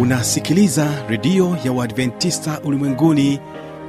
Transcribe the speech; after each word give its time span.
unasikiliza 0.00 0.88
redio 1.08 1.56
ya 1.64 1.72
uadventista 1.72 2.60
ulimwenguni 2.64 3.40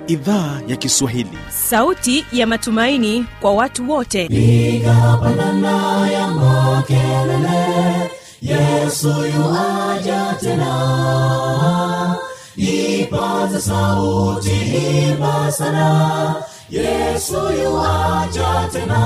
idhaa 0.08 0.62
ya 0.68 0.76
kiswahili. 0.76 1.38
Sauti 1.50 2.26
ya 2.32 2.48
matumaini 2.48 3.26
kwa 3.42 3.54
watu 3.54 3.90
wote. 3.92 4.26
Igapanana 4.26 6.08
ya 6.12 6.28
makelele 6.28 8.12
yesu 8.42 9.08
yuaja 9.08 10.36
tena. 10.40 12.16
Ipata 12.56 13.62
sauti 13.62 14.52
imba 15.08 15.52
sana 15.52 16.36
yesu 16.70 17.34
yuaja 17.64 18.70
tena. 18.74 19.02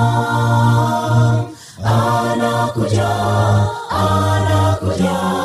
Anakuja 1.83 3.09
anakuja 3.89 5.44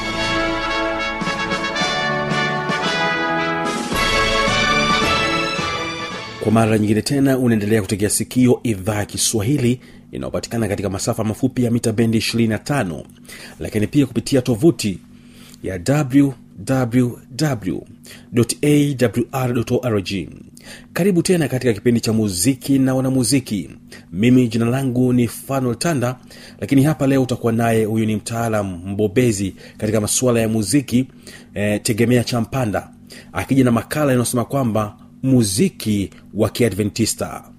kwa 6.43 6.51
mara 6.51 6.77
nyingine 6.77 7.01
tena 7.01 7.37
unaendelea 7.37 7.81
kutegea 7.81 8.09
sikio 8.09 8.59
idhaa 8.63 8.95
ya 8.95 9.05
kiswahili 9.05 9.79
inayopatikana 10.11 10.67
katika 10.67 10.89
masafa 10.89 11.23
mafupi 11.23 11.63
ya 11.63 11.71
mita 11.71 11.91
bendi 11.91 12.17
25 12.17 13.03
lakini 13.59 13.87
pia 13.87 14.05
kupitia 14.05 14.41
tovuti 14.41 14.99
ya 15.63 15.79
wwwawr 15.87 17.13
karibu 20.93 21.21
tena 21.23 21.47
katika 21.47 21.73
kipindi 21.73 22.01
cha 22.01 22.13
muziki 22.13 22.79
na 22.79 22.95
wanamuziki. 22.95 23.69
Mimi 24.11 24.47
jina 24.47 24.65
langu 24.65 25.13
ni 25.13 25.27
fanuel 25.27 25.75
tanda 25.75 26.15
lakini 26.59 26.83
hapa 26.83 27.07
leo 27.07 27.23
utakuwa 27.23 27.53
naye 27.53 27.85
huyu 27.85 28.05
ni 28.05 28.15
mtaalam 28.15 28.81
mbobezi 28.85 29.55
katika 29.77 30.01
masuala 30.01 30.39
ya 30.39 30.47
muziki 30.49 31.07
eh, 31.53 31.81
tegemea 31.83 32.23
cha 32.23 32.41
mpanda 32.41 32.89
akija 33.33 33.63
na 33.63 33.71
makala 33.71 34.11
inayosema 34.11 34.45
kwamba 34.45 34.97
muziki 35.23 36.09
wa 36.33 36.49
kiadventista 36.49 37.50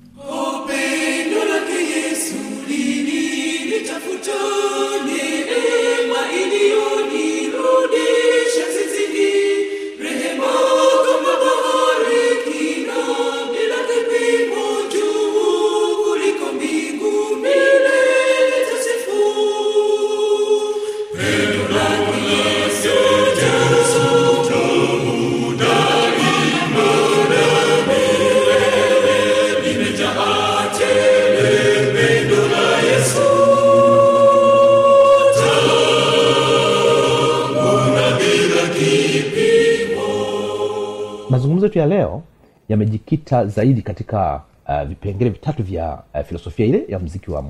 yamejikita 42.73 43.47
zaidi 43.47 43.83
katika 43.83 44.43
uh, 44.69 44.83
vipengele 44.83 45.31
vitatu 45.31 45.63
vya 45.63 46.03
uh, 46.15 46.21
filosofia 46.21 46.67
ile 46.67 46.85
ya 46.89 46.99
mziki 46.99 47.31
wa 47.31 47.43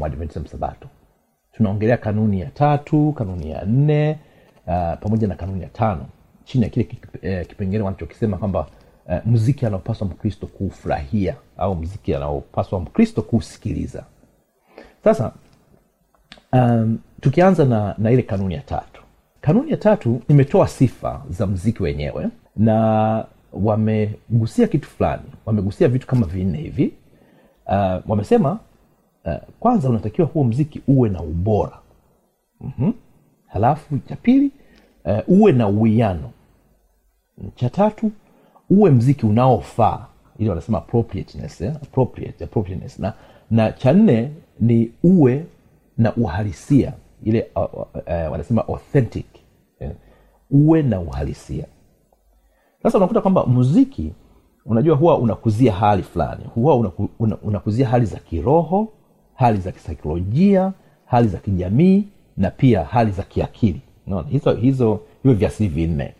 msabato. 0.44 0.88
Tunaongelea 1.52 1.96
kanuni 1.96 2.40
ya 2.40 2.50
tatu 2.50 3.12
kanuni 3.12 3.50
ya 3.50 3.64
nne 3.64 4.18
uh, 4.66 4.98
pamoja 5.00 5.26
na 5.28 5.34
kanuni 5.34 5.62
ya 5.62 5.68
tano. 5.68 6.06
Chini 6.44 6.64
ya 6.64 6.70
kile 6.70 6.88
eh, 7.22 7.46
kipengele 7.46 7.82
wanachokisema 7.84 8.36
kwamba 8.38 8.66
uh, 9.06 9.26
mziki 9.26 9.66
anaopaswa 9.66 10.06
mkristo 10.06 10.46
kuufurahia 10.46 11.36
au 11.58 11.74
mziki 11.74 12.14
anaopaswa 12.14 12.80
mkristo 12.80 13.22
kuusikiliza. 13.22 14.04
Sasa 15.04 15.32
um, 16.52 16.98
tukianza 17.20 17.64
na, 17.64 17.94
na 17.98 18.10
ile 18.10 18.22
kanuni 18.22 18.54
ya 18.54 18.60
tatu. 18.60 19.02
Kanuni 19.40 19.70
ya 19.70 19.76
tatu 19.76 20.22
imetoa 20.28 20.68
sifa 20.68 21.22
za 21.30 21.46
mziki 21.46 21.82
wenyewe 21.82 22.28
na 22.56 23.24
wamegusia 23.52 24.66
kitu 24.66 24.88
fulani 24.88 25.22
wamegusia 25.46 25.88
vitu 25.88 26.06
kama 26.06 26.26
vinne 26.26 26.58
hivi 26.58 26.92
uh, 27.66 28.10
wamesema 28.10 28.58
uh, 29.24 29.34
kwanza 29.60 29.88
unatakiwa 29.88 30.28
huo 30.28 30.44
mziki 30.44 30.82
uwe 30.88 31.08
na 31.08 31.20
ubora 31.22 31.78
mm-hmm. 32.60 32.94
halafu 33.46 33.98
cha 33.98 34.16
pili 34.16 34.50
uh, 35.04 35.18
uwe 35.40 35.52
na 35.52 35.68
uwiano 35.68 36.30
cha 37.54 37.70
tatu 37.70 38.10
uwe 38.70 38.90
mziki 38.90 39.26
unaofaa 39.26 40.06
ili 40.38 40.48
wanasema 40.48 40.78
appropriateness, 40.78 41.60
eh? 41.60 41.72
appropriate, 41.82 42.44
appropriateness. 42.44 42.98
na 42.98 43.12
na 43.50 43.72
cha 43.72 43.92
nne 43.92 44.30
ni 44.60 44.92
uwe 45.02 45.44
na 45.98 46.14
uhalisia 46.16 46.92
ile 47.24 47.46
uh, 47.56 47.62
uh, 47.74 47.80
uh, 47.80 48.32
wanasema 48.32 48.68
authentic 48.68 49.26
eh? 49.80 49.90
uwe 50.50 50.82
na 50.82 51.00
uhalisia 51.00 51.66
sasa 52.82 52.98
unakuta 52.98 53.20
kwamba 53.20 53.46
muziki 53.46 54.12
unajua 54.66 54.96
huwa 54.96 55.18
unakuzia 55.18 55.72
hali 55.72 56.02
fulani. 56.02 56.44
Huwa 56.54 56.76
unaku, 56.76 57.08
una, 57.18 57.36
unakuzia 57.42 57.88
hali 57.88 58.06
za 58.06 58.18
kiroho 58.18 58.88
hali 59.34 59.58
za 59.58 59.72
kisaikolojia 59.72 60.72
hali 61.04 61.28
za 61.28 61.38
kijamii 61.38 62.04
na 62.36 62.50
pia 62.50 62.84
hali 62.84 63.10
za 63.10 63.22
kiakili. 63.22 63.80
Unaona 64.06 64.28
hizo 64.28 64.52
hizo 64.52 65.00
hivyo 65.22 65.38
viasili 65.38 65.68
vinne. 65.68 66.14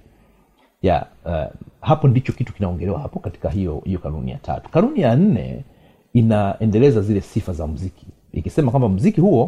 Ya 0.83 1.07
uh, 1.25 1.53
hapo 1.81 2.09
ndicho 2.09 2.33
kitu 2.33 2.53
kinaongelewa 2.53 2.99
hapo 2.99 3.19
katika 3.19 3.51
hiyo 3.51 3.83
hiyo 3.85 3.99
kanuni 3.99 4.31
ya 4.31 4.39
tatu. 4.39 4.71
Kanuni 4.71 5.01
ya 5.01 5.17
nne 5.17 5.65
inaendeleza 6.13 7.01
zile 7.01 7.21
sifa 7.21 7.53
za 7.53 7.67
mziki 7.67 8.07
ikisema 8.33 8.71
kwamba 8.71 8.89
mziki 8.89 9.21
huo 9.21 9.45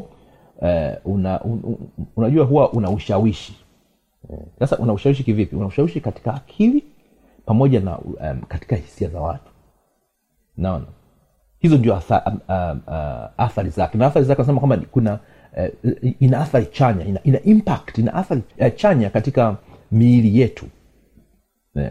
uh, 0.61 1.13
una, 1.15 1.41
un, 1.41 1.61
un, 1.65 1.77
unajua 2.17 2.45
huwa 2.45 2.73
una 2.73 2.91
ushawishi. 2.91 3.55
Eh, 4.33 4.39
sasa 4.59 4.79
una 4.79 4.93
ushawishi 4.93 5.25
kivipi? 5.25 5.57
Una 5.57 5.67
ushawishi 5.67 6.01
katika 6.01 6.35
akili 6.35 6.85
pamoja 7.47 7.81
na 7.81 7.99
um, 7.99 8.41
katika 8.49 8.77
hisia 8.77 9.09
za 9.09 9.21
watu. 9.21 9.51
Naona 10.57 10.85
hizo 11.59 11.79
ndio 11.79 11.97
athari, 11.97 12.25
um, 12.27 12.41
um, 12.49 12.81
uh, 12.87 12.95
athari 13.37 13.71
zake. 13.71 13.99
Na 13.99 14.07
athari 14.07 14.27
zake 14.27 14.43
nasema 14.43 14.61
kwamba 14.61 14.77
kuna 14.91 15.19
uh, 15.85 16.13
ina 16.21 16.41
athari 16.41 16.67
chanya 16.67 17.05
ina, 17.05 17.23
ina 17.23 17.43
impact 17.43 17.99
ina 17.99 18.15
athari 18.15 18.43
uh, 18.61 18.75
chanya 18.77 19.11
katika 19.11 19.57
miili 19.93 20.41
yetu. 20.41 20.67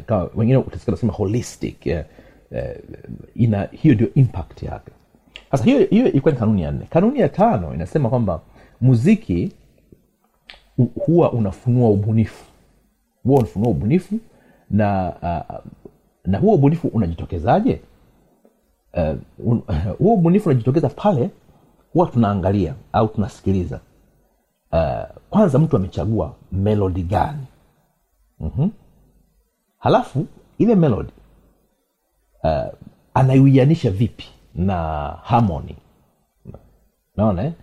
Uh, 0.09 0.37
wengine 0.37 0.57
utasikia 0.57 1.11
holistic 1.11 1.85
uh, 1.85 1.93
uh, 2.51 2.59
ina 3.35 3.67
hiyo 3.71 3.95
ndio 3.95 4.13
impact 4.13 4.63
yake. 4.63 4.91
Sasa 5.51 5.63
hiyo 5.63 5.85
hiyo 5.85 6.07
ilikuwa 6.07 6.33
ni 6.33 6.39
kanuni 6.39 6.61
ya 6.61 6.71
nne. 6.71 6.85
Kanuni 6.89 7.19
ya 7.19 7.29
tano 7.29 7.73
inasema 7.73 8.09
kwamba 8.09 8.41
muziki 8.81 9.51
huwa 11.05 11.31
unafunua 11.31 11.89
ubunifu. 11.89 12.45
Huwa 13.23 13.37
unafunua 13.39 13.69
ubunifu 13.69 14.19
na 14.73 15.13
uh, 15.21 15.55
na 16.25 16.37
huo 16.39 16.53
ubunifu 16.55 16.87
unajitokezaje? 16.87 17.81
Uh, 18.93 19.15
un, 19.51 19.61
huo 19.99 20.13
ubunifu 20.13 20.49
unajitokeza 20.49 20.89
pale 20.89 21.29
huwa 21.93 22.07
tunaangalia 22.07 22.73
au 22.93 23.07
tunasikiliza. 23.07 23.79
Uh, 24.71 25.03
kwanza 25.29 25.59
mtu 25.59 25.75
amechagua 25.77 26.35
melodi 26.51 27.03
gani? 27.03 27.47
Mm-hmm. 28.39 28.71
halafu 29.77 30.25
ile 30.57 30.75
melodi 30.75 31.11
uh, 32.43 32.73
anaiwianisha 33.13 33.91
vipi 33.91 34.25
na 34.55 34.75
harmony? 35.23 35.75
Naona 37.17 37.43
eh? 37.43 37.53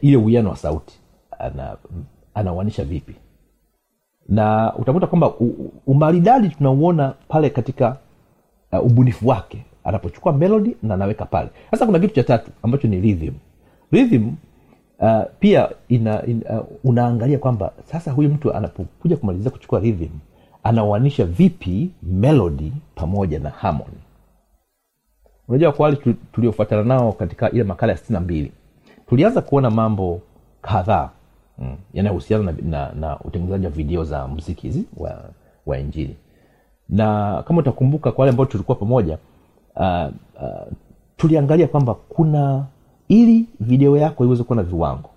Ile 0.00 0.16
uwiano 0.16 0.50
wa 0.50 0.56
sauti 0.56 0.98
ana 1.38 1.76
anauanisha 2.34 2.84
vipi 2.84 3.14
na 4.28 4.74
utakuta 4.76 5.06
kwamba 5.06 5.32
umaridadi 5.86 6.48
tunauona 6.48 7.14
pale 7.28 7.50
katika 7.50 7.96
uh, 8.72 8.86
ubunifu 8.86 9.28
wake. 9.28 9.64
Anapochukua 9.84 10.32
melody 10.32 10.76
na 10.82 10.94
anaweka 10.94 11.24
pale. 11.26 11.48
Sasa 11.70 11.86
kuna 11.86 11.98
kitu 11.98 12.14
cha 12.14 12.22
tatu 12.22 12.50
ambacho 12.62 12.88
ni 12.88 13.00
rhythm. 13.00 13.32
Rhythm 13.92 14.28
uh, 14.98 15.22
pia 15.40 15.68
ina, 15.88 16.26
ina, 16.26 16.60
uh, 16.60 16.66
unaangalia 16.84 17.38
kwamba 17.38 17.72
sasa 17.84 18.10
huyu 18.12 18.28
mtu 18.28 18.54
anapokuja 18.54 19.16
kumalizia 19.16 19.50
kuchukua 19.50 19.80
rhythm 19.80 20.10
anaoanisha 20.62 21.24
vipi 21.24 21.90
melody 22.02 22.72
pamoja 22.94 23.38
na 23.38 23.50
harmony. 23.50 23.98
Unajua 25.48 25.72
kwa 25.72 25.84
wale 25.84 25.96
tuliofuatana 26.32 26.82
nao 26.84 27.12
katika 27.12 27.50
ile 27.50 27.64
makala 27.64 27.92
ya 27.92 27.98
sitini 27.98 28.18
mbili 28.18 28.52
tulianza 29.08 29.40
kuona 29.42 29.70
mambo 29.70 30.20
kadhaa 30.62 31.10
mm, 31.58 31.76
yanayohusiana 31.94 32.44
na, 32.44 32.52
na, 32.62 32.92
na 32.92 33.20
utengenezaji 33.20 33.64
wa 33.64 33.70
video 33.70 34.04
za 34.04 34.26
muziki 34.28 34.66
hizi 34.66 34.84
wa, 34.96 35.30
wa 35.66 35.78
injili 35.78 36.16
na 36.88 37.42
kama 37.46 37.58
utakumbuka 37.60 38.12
kwa 38.12 38.22
wale 38.22 38.30
ambao 38.30 38.46
tulikuwa 38.46 38.76
pamoja 38.76 39.18
uh, 39.76 40.06
uh, 40.42 40.72
tuliangalia 41.16 41.66
kwamba 41.68 41.94
kuna 41.94 42.66
ili 43.08 43.46
video 43.60 43.96
yako 43.96 44.24
iweze 44.24 44.42
kuwa 44.42 44.56
na 44.56 44.62
viwango 44.62 45.10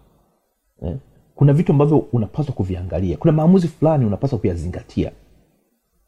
eh? 0.82 0.96
kuna 1.36 1.54
vitu 1.54 1.72
ambavyo 1.72 1.98
unapaswa 1.98 2.54
kuviangalia 2.56 3.18
kuna 3.18 3.32
maamuzi 3.34 3.68
fulani 3.68 4.06
unapaswa 4.06 4.40
kuyazingatia 4.40 5.12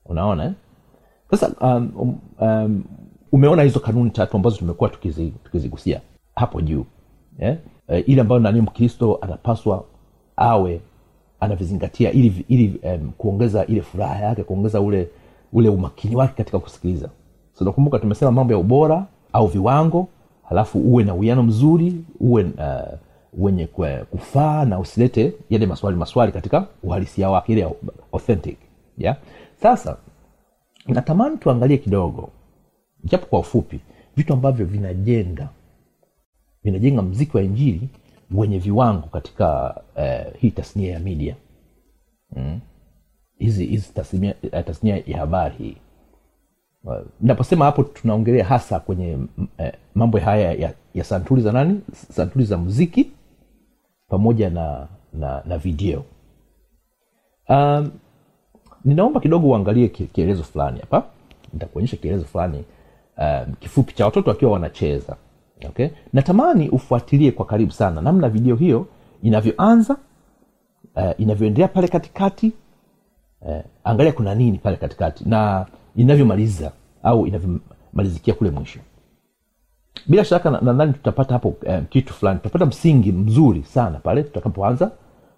unaona 0.05 0.43
eh? 0.45 0.51
sasa 1.31 1.47
um, 1.77 1.91
um, 1.99 2.17
um, 2.47 2.83
umeona 3.31 3.63
hizo 3.63 3.79
kanuni 3.79 4.09
tatu 4.09 4.35
ambazo 4.37 4.57
tumekuwa 4.57 4.89
tukizi- 4.89 5.31
hapo 6.35 6.61
juu 6.61 6.85
eh? 7.39 7.57
e, 7.87 7.99
ile 7.99 8.21
ambayo 8.21 8.39
nani 8.41 8.61
mkristo 8.61 9.17
anapaswa 9.21 9.85
awe 10.41 10.81
anavizingatia 11.39 12.11
ili, 12.11 12.45
ili 12.47 12.79
um, 12.83 13.11
kuongeza 13.17 13.65
ile 13.65 13.81
furaha 13.81 14.19
yake 14.19 14.43
kuongeza 14.43 14.81
ule 14.81 15.09
ule 15.53 15.69
umakini 15.69 16.15
wake 16.15 16.33
katika 16.37 16.59
kusikiliza 16.59 17.09
so 17.53 17.65
nakumbuka 17.65 17.99
tumesema 17.99 18.31
mambo 18.31 18.53
ya 18.53 18.59
ubora 18.59 19.05
au 19.33 19.47
viwango 19.47 20.07
halafu 20.49 20.79
uwe 20.79 21.03
na 21.03 21.13
uwiano 21.13 21.43
mzuri 21.43 21.93
uwe 22.19 22.43
uh, 22.43 22.97
wenye 23.33 23.67
kufaa 24.11 24.65
na 24.65 24.79
usilete 24.79 25.33
yale 25.49 25.65
maswali 25.65 25.97
maswali 25.97 26.31
katika 26.31 26.67
uhalisia 26.83 27.29
wake 27.29 27.53
ile 27.53 27.69
authentic 28.13 28.57
yeah? 28.97 29.17
sasa 29.61 29.97
natamani 30.87 31.37
tuangalie 31.37 31.77
kidogo 31.77 32.29
japo 33.03 33.25
kwa 33.25 33.39
ufupi 33.39 33.79
vitu 34.15 34.33
ambavyo 34.33 34.65
vinajenga 34.65 35.49
vinajenga 36.63 37.01
mziki 37.01 37.37
wa 37.37 37.43
injili 37.43 37.89
wenye 38.33 38.59
viwango 38.59 39.07
katika 39.07 39.75
uh, 39.95 40.33
hii 40.39 40.51
tasnia 40.51 40.91
ya 40.93 40.99
media. 40.99 41.35
Mm. 42.35 42.59
hizi 43.37 43.65
hizi 43.65 43.93
tasnia, 43.93 44.35
eh, 44.51 44.65
tasnia 44.65 45.03
ya 45.07 45.17
habari 45.17 45.55
hii. 45.57 45.77
Naposema 47.21 47.65
hapo 47.65 47.83
tunaongelea 47.83 48.45
hasa 48.45 48.79
kwenye 48.79 49.17
eh, 49.57 49.73
mambo 49.95 50.17
haya 50.19 50.53
ya, 50.53 50.73
ya 50.93 51.03
santuri 51.03 51.41
za 51.41 51.51
nani? 51.51 51.81
Santuri 51.93 52.45
za 52.45 52.57
muziki 52.57 53.11
pamoja 54.09 54.49
na 54.49 54.87
na, 55.13 55.41
na 55.45 55.57
video. 55.57 56.03
Um, 57.49 57.91
ninaomba 58.85 59.19
kidogo 59.19 59.47
uangalie 59.47 59.87
kielezo 59.87 60.43
fulani 60.43 60.79
hapa. 60.79 61.03
Nitakuonyesha 61.53 61.97
kielezo 61.97 62.25
fulani 62.25 62.63
um, 63.17 63.53
kifupi 63.59 63.93
cha 63.93 64.05
watoto 64.05 64.29
wakiwa 64.29 64.51
wanacheza 64.51 65.15
okay? 65.69 65.87
Natamani 66.13 66.69
ufuatilie 66.69 67.31
kwa 67.31 67.45
karibu 67.45 67.71
sana 67.71 68.01
namna 68.01 68.29
video 68.29 68.55
hiyo 68.55 68.87
inavyoanza 69.23 69.97
uh, 70.95 71.11
inavyoendelea 71.17 71.67
pale 71.67 71.87
katikati 71.87 72.51
uh, 73.41 73.55
angalia 73.83 74.11
kuna 74.13 74.35
nini 74.35 74.57
pale 74.57 74.77
katikati 74.77 75.29
na 75.29 75.65
inavyomaliza 75.95 76.71
au 77.03 77.27
inavyomalizikia 77.27 78.33
kule 78.33 78.49
mwisho. 78.49 78.79
Bila 80.07 80.25
shaka 80.25 80.49
nadhani 80.61 80.93
tutapata 80.93 81.33
hapo 81.33 81.55
um, 81.67 81.85
kitu 81.89 82.13
fulani. 82.13 82.37
Tutapata 82.39 82.65
msingi 82.65 83.11
mzuri 83.11 83.63
sana 83.63 83.99
pale 83.99 84.23
tutakapoanza 84.23 84.91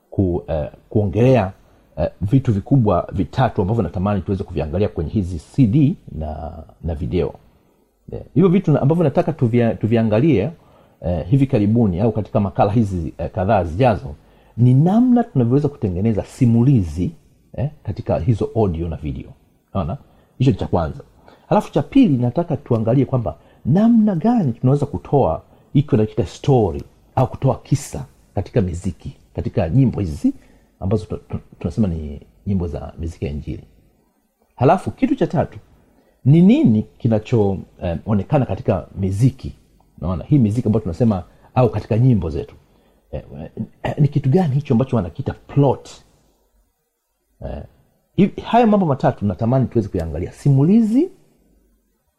ku, 0.10 0.36
uh, 0.36 0.66
kuongelea 0.90 1.52
uh, 1.98 2.04
vitu 2.22 2.54
vikubwa 2.54 3.10
vitatu 3.14 3.62
ambavyo 3.62 3.84
natamani 3.84 4.22
tuweze 4.22 4.44
kuviangalia 4.44 4.88
kwenye 4.88 5.10
hizi 5.10 5.40
cd 5.40 5.96
na 6.12 6.64
na 6.84 6.96
video. 6.96 7.34
Hivyo 8.34 8.50
vitu 8.50 8.78
ambavyo 8.80 9.04
nataka 9.04 9.34
tuvia, 9.34 9.76
tuviangalie 9.76 10.50
eh, 11.06 11.26
hivi 11.28 11.48
karibuni 11.48 12.00
au 12.00 12.12
katika 12.12 12.40
makala 12.40 12.72
hizi 12.72 13.14
eh, 13.18 13.32
kadhaa 13.32 13.64
zijazo 13.64 14.16
ni 14.58 14.74
namna 14.74 15.24
tunavyoweza 15.24 15.68
kutengeneza 15.68 16.24
simulizi 16.24 17.12
eh, 17.58 17.70
katika 17.84 18.20
hizo 18.20 18.50
audio 18.56 18.90
na 18.90 18.96
video. 18.96 19.30
Naona 19.74 19.98
hicho 20.38 20.52
ni 20.52 20.58
cha 20.58 20.68
kwanza. 20.68 21.04
Halafu 21.50 21.72
cha 21.72 21.82
pili 21.82 22.18
nataka 22.18 22.58
tuangalie 22.58 23.06
kwamba 23.06 23.36
namna 23.66 24.16
gani 24.16 24.54
tunaweza 24.54 24.86
kutoa 24.86 25.42
hiki 25.74 25.98
nakita 25.98 26.26
story 26.26 26.84
au 27.16 27.28
kutoa 27.28 27.56
kisa 27.60 28.06
katika 28.36 28.62
miziki 28.62 29.18
katika 29.36 29.70
nyimbo 29.70 30.00
hizi 30.00 30.34
ambazo 30.80 31.06
tu- 31.06 31.18
tu- 31.18 31.40
tunasema 31.60 31.88
ni 31.88 32.22
nyimbo 32.48 32.68
za 32.68 32.94
miziki 33.00 33.26
ya 33.26 33.32
injili. 33.32 33.64
Halafu 34.56 34.92
kitu 34.92 35.16
cha 35.16 35.28
tatu 35.28 35.60
ni 36.26 36.42
nini 36.42 36.84
kinachoonekana 36.98 38.44
eh, 38.46 38.48
katika 38.48 38.88
miziki? 38.96 39.56
Naona 40.02 40.24
hii 40.24 40.38
miziki 40.38 40.68
ambayo 40.68 40.82
tunasema 40.82 41.24
au 41.56 41.70
katika 41.70 41.98
nyimbo 41.98 42.30
zetu. 42.30 42.56
Eh, 43.12 43.24
eh, 43.84 43.96
ni 43.98 44.08
kitu 44.08 44.30
gani 44.30 44.56
hicho 44.56 44.74
ambacho 44.74 44.96
wanakita 44.96 45.34
plot? 45.34 45.90
Eh, 48.18 48.30
haya 48.44 48.68
mambo 48.68 48.86
matatu 48.86 49.26
natamani 49.26 49.66
tuweze 49.68 49.90
kuyaangalia. 49.90 50.32
Simulizi 50.32 51.10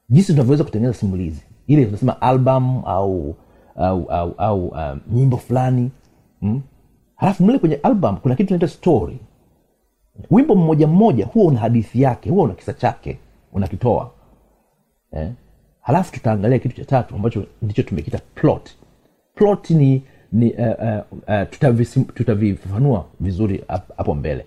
jinsi 0.08 0.32
tunavyoweza 0.32 0.64
kutengeneza 0.64 0.98
simulizi. 0.98 1.42
Ile 1.66 1.84
tunasema 1.84 2.20
album 2.22 2.82
au 2.86 3.34
au 3.76 4.06
au, 4.10 4.34
au 4.38 4.66
um, 4.68 5.00
nyimbo 5.12 5.36
fulani 5.36 5.90
mm? 6.42 6.62
halafu 7.16 7.44
mle 7.44 7.58
kwenye 7.58 7.74
album 7.74 8.16
kuna 8.16 8.34
kitu 8.34 8.46
tunaita 8.46 8.68
story. 8.68 9.18
Wimbo 10.30 10.54
mmoja 10.54 10.86
mmoja 10.86 11.26
huwa 11.26 11.46
una 11.46 11.60
hadithi 11.60 12.02
yake 12.02 12.30
huwa 12.30 12.44
una 12.44 12.54
kisa 12.54 12.72
chake 12.72 13.18
unakitoa. 13.54 14.10
Eh? 15.12 15.28
halafu 15.80 16.12
tutaangalia 16.12 16.58
kitu 16.58 16.76
cha 16.76 16.84
tatu 16.84 17.14
ambacho 17.14 17.44
ndicho 17.62 17.82
tumekita 17.82 18.18
plot. 18.34 18.70
Plot 19.34 19.70
ni 19.74 20.02
ni 20.32 20.52
uh, 20.52 20.58
uh, 20.58 21.18
uh, 21.28 22.04
tutavifafanua 22.14 23.06
vizuri 23.20 23.64
hap- 23.68 23.96
hapo 23.96 24.14
mbele 24.14 24.46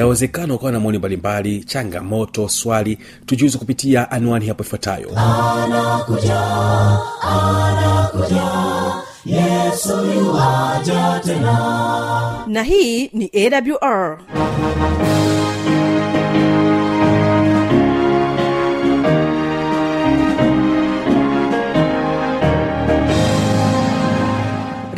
yawezekana 0.00 0.54
ukawa 0.54 0.72
na 0.72 0.80
maoni 0.80 0.98
mbalimbali 0.98 1.64
changamoto 1.64 2.48
swali 2.48 2.98
tujuzi 3.26 3.58
kupitia 3.58 4.10
anwani 4.10 4.46
hapo 4.46 4.62
ifuatayo. 4.62 5.10
Na 12.46 12.62
hii 12.62 13.08
ni 13.12 13.30
awr 13.34 14.18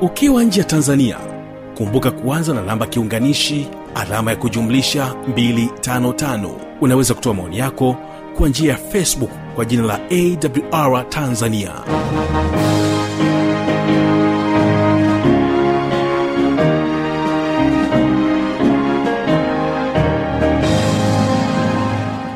ukiwa 0.00 0.44
nje 0.44 0.60
ya 0.60 0.66
tanzania 0.66 1.16
kumbuka 1.76 2.10
kuanza 2.10 2.54
na 2.54 2.62
namba 2.62 2.86
kiunganishi 2.86 3.68
alama 3.94 4.30
ya 4.30 4.36
kujumlisha 4.36 5.14
255 5.34 6.50
unaweza 6.80 7.14
kutoa 7.14 7.34
maoni 7.34 7.58
yako 7.58 7.96
kwa 8.38 8.48
njia 8.48 8.70
ya 8.72 8.76
facebook 8.78 9.30
kwa 9.54 9.64
jina 9.64 9.82
la 9.82 10.00
awr 10.10 11.08
tanzania. 11.08 11.72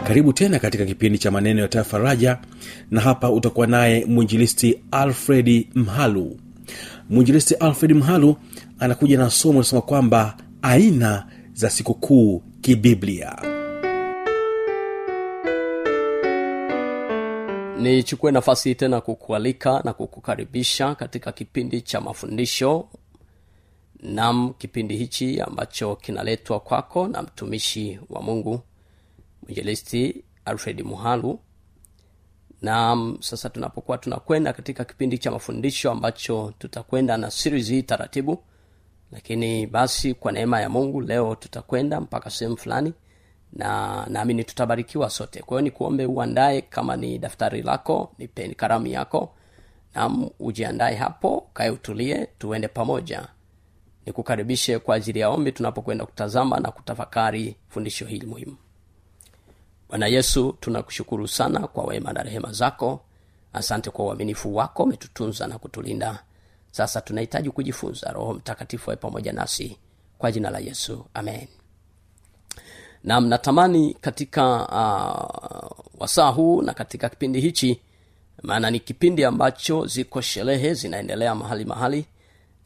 Karibu 0.07 0.33
tena 0.33 0.59
katika 0.59 0.85
kipindi 0.87 1.19
cha 1.19 1.31
maneno 1.31 1.63
ya 1.63 1.69
tafaraja 1.69 2.39
na 2.91 3.01
hapa 3.01 3.31
utakuwa 3.31 3.67
naye 3.67 4.05
mwinjilisti 4.05 4.79
alfredi 4.91 5.69
mhalu 5.75 6.37
mwinjilisti 7.11 7.55
alfred 7.55 7.93
mhalu 7.93 8.37
anakuja 8.79 9.19
na 9.19 9.31
somo 9.31 9.53
linasema 9.53 9.83
kwamba 9.83 10.37
aina 10.63 11.27
za 11.53 11.71
sikukuu 11.71 12.43
kibiblia. 12.61 13.39
Nichukue 17.81 18.33
nafasi 18.33 18.69
hii 18.69 18.75
tena 18.75 19.01
kukualika 19.01 19.81
na 19.85 19.93
kukukaribisha 19.93 20.95
katika 20.95 21.33
kipindi 21.33 21.81
cha 21.83 22.01
mafundisho. 22.01 22.89
Nam 24.03 24.55
kipindi 24.59 24.97
hichi 24.97 25.41
ambacho 25.41 25.97
kinaletwa 25.97 26.61
kwako 26.61 27.09
na 27.09 27.23
mtumishi 27.23 28.01
wa 28.11 28.23
mungu 28.23 28.61
mwinjelisti 29.43 30.25
alfred 30.45 30.83
muhalu 30.83 31.39
nam 32.65 33.17
sasa 33.21 33.49
tunapokuwa 33.51 33.99
tunakwenda 33.99 34.53
katika 34.53 34.85
kipindi 34.85 35.19
cha 35.19 35.31
mafundisho 35.31 35.91
ambacho 35.91 36.53
tutakwenda 36.59 37.17
na 37.17 37.31
series 37.31 37.69
hii 37.69 37.83
taratibu. 37.83 38.43
Lakini 39.13 39.67
basi 39.67 40.15
kwa 40.15 40.33
neema 40.33 40.61
ya 40.61 40.69
mungu 40.69 41.01
leo 41.01 41.35
tutakwenda 41.35 42.01
mpaka 42.01 42.31
sehemu 42.31 42.57
fulani 42.57 42.93
na 43.53 44.07
naamini 44.11 44.45
tutabarikiwa 44.45 45.11
sote. 45.11 45.41
Kwa 45.43 45.57
hiyo 45.57 45.61
nikuombe 45.61 46.07
uandae 46.07 46.61
kama 46.61 46.97
ni 46.97 47.19
daftari 47.19 47.63
lako 47.63 48.13
ni 48.19 48.29
peni 48.29 48.55
karamu 48.55 48.87
yako 48.87 49.35
nam 49.95 50.31
ujiandae 50.41 50.95
hapo 50.95 51.47
kae 51.55 51.71
utulie 51.71 52.29
tuende 52.39 52.69
pamoja. 52.69 53.29
Nikukaribishe 54.07 54.79
kwa 54.79 54.95
ajili 54.97 55.19
ya 55.21 55.29
ombi 55.29 55.53
tunapokwenda 55.53 56.07
kutazama 56.07 56.61
na 56.61 56.71
kutafakari 56.71 57.57
fundisho 57.69 58.05
hili 58.07 58.27
muhimu 58.27 58.57
bwana 59.95 60.07
yesu 60.07 60.57
tunakushukuru 60.61 61.29
sana 61.29 61.61
kwa 61.67 61.85
wema 61.85 62.13
na 62.13 62.23
rehema 62.23 62.53
zako. 62.53 63.01
Asante 63.53 63.91
kwa 63.91 64.05
uaminifu 64.05 64.57
wako 64.57 64.83
umetutunza 64.83 65.47
na 65.47 65.59
kutulinda. 65.59 66.23
Sasa 66.71 67.01
tunahitaji 67.01 67.51
kujifunza 67.51 68.13
roho 68.13 68.35
mtakatifu 68.35 68.91
awe 68.91 68.97
pamoja 68.97 69.33
nasi. 69.33 69.79
Kwa 70.19 70.33
jina 70.33 70.51
la 70.51 70.59
yesu 70.59 71.07
amen. 71.15 71.49
Nam 73.05 73.27
natamani 73.27 73.95
katika 74.01 74.45
uh, 74.69 76.01
wasaa 76.01 76.29
huu 76.29 76.63
na 76.63 76.75
katika 76.75 77.09
kipindi 77.09 77.41
hichi 77.41 77.81
maana 78.43 78.71
ni 78.71 78.81
kipindi 78.81 79.25
ambacho 79.25 79.87
ziko 79.87 80.21
sherehe 80.21 80.75
zinaendelea 80.75 81.35
mahali 81.35 81.65
mahali 81.65 82.07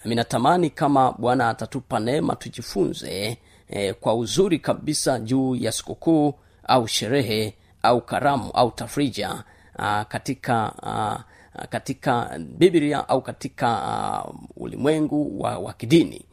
nami 0.04 0.14
natamani 0.14 0.70
kama 0.70 1.12
bwana 1.12 1.48
atatupa 1.48 2.00
neema 2.00 2.36
tujifunze 2.36 3.38
eh, 3.68 3.94
kwa 4.00 4.14
uzuri 4.14 4.58
kabisa 4.58 5.18
juu 5.18 5.54
ya 5.56 5.72
sikukuu 5.72 6.34
au 6.68 6.86
sherehe 6.86 7.54
au 7.82 8.00
karamu 8.00 8.50
au 8.54 8.70
tafrija 8.70 9.44
uh, 9.78 10.02
katika 10.08 10.72
uh, 10.82 11.20
katika 11.70 12.38
biblia 12.38 13.08
au 13.08 13.22
katika 13.22 13.80
uh, 14.28 14.34
ulimwengu 14.56 15.40
wa, 15.42 15.58
wa 15.58 15.72
kidini. 15.72 16.24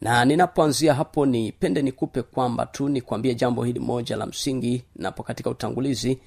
Na 0.00 0.24
ninapoanzia 0.24 0.94
hapo 0.94 1.26
nipende 1.26 1.82
nikupe 1.82 2.22
kwamba 2.22 2.66
tu 2.66 2.88
nikwambie 2.88 3.34
jambo 3.34 3.64
hili 3.64 3.80
moja 3.80 4.16
la 4.16 4.26
msingi 4.26 4.84
napo 4.96 5.22
katika 5.22 5.50
utangulizi 5.50 6.18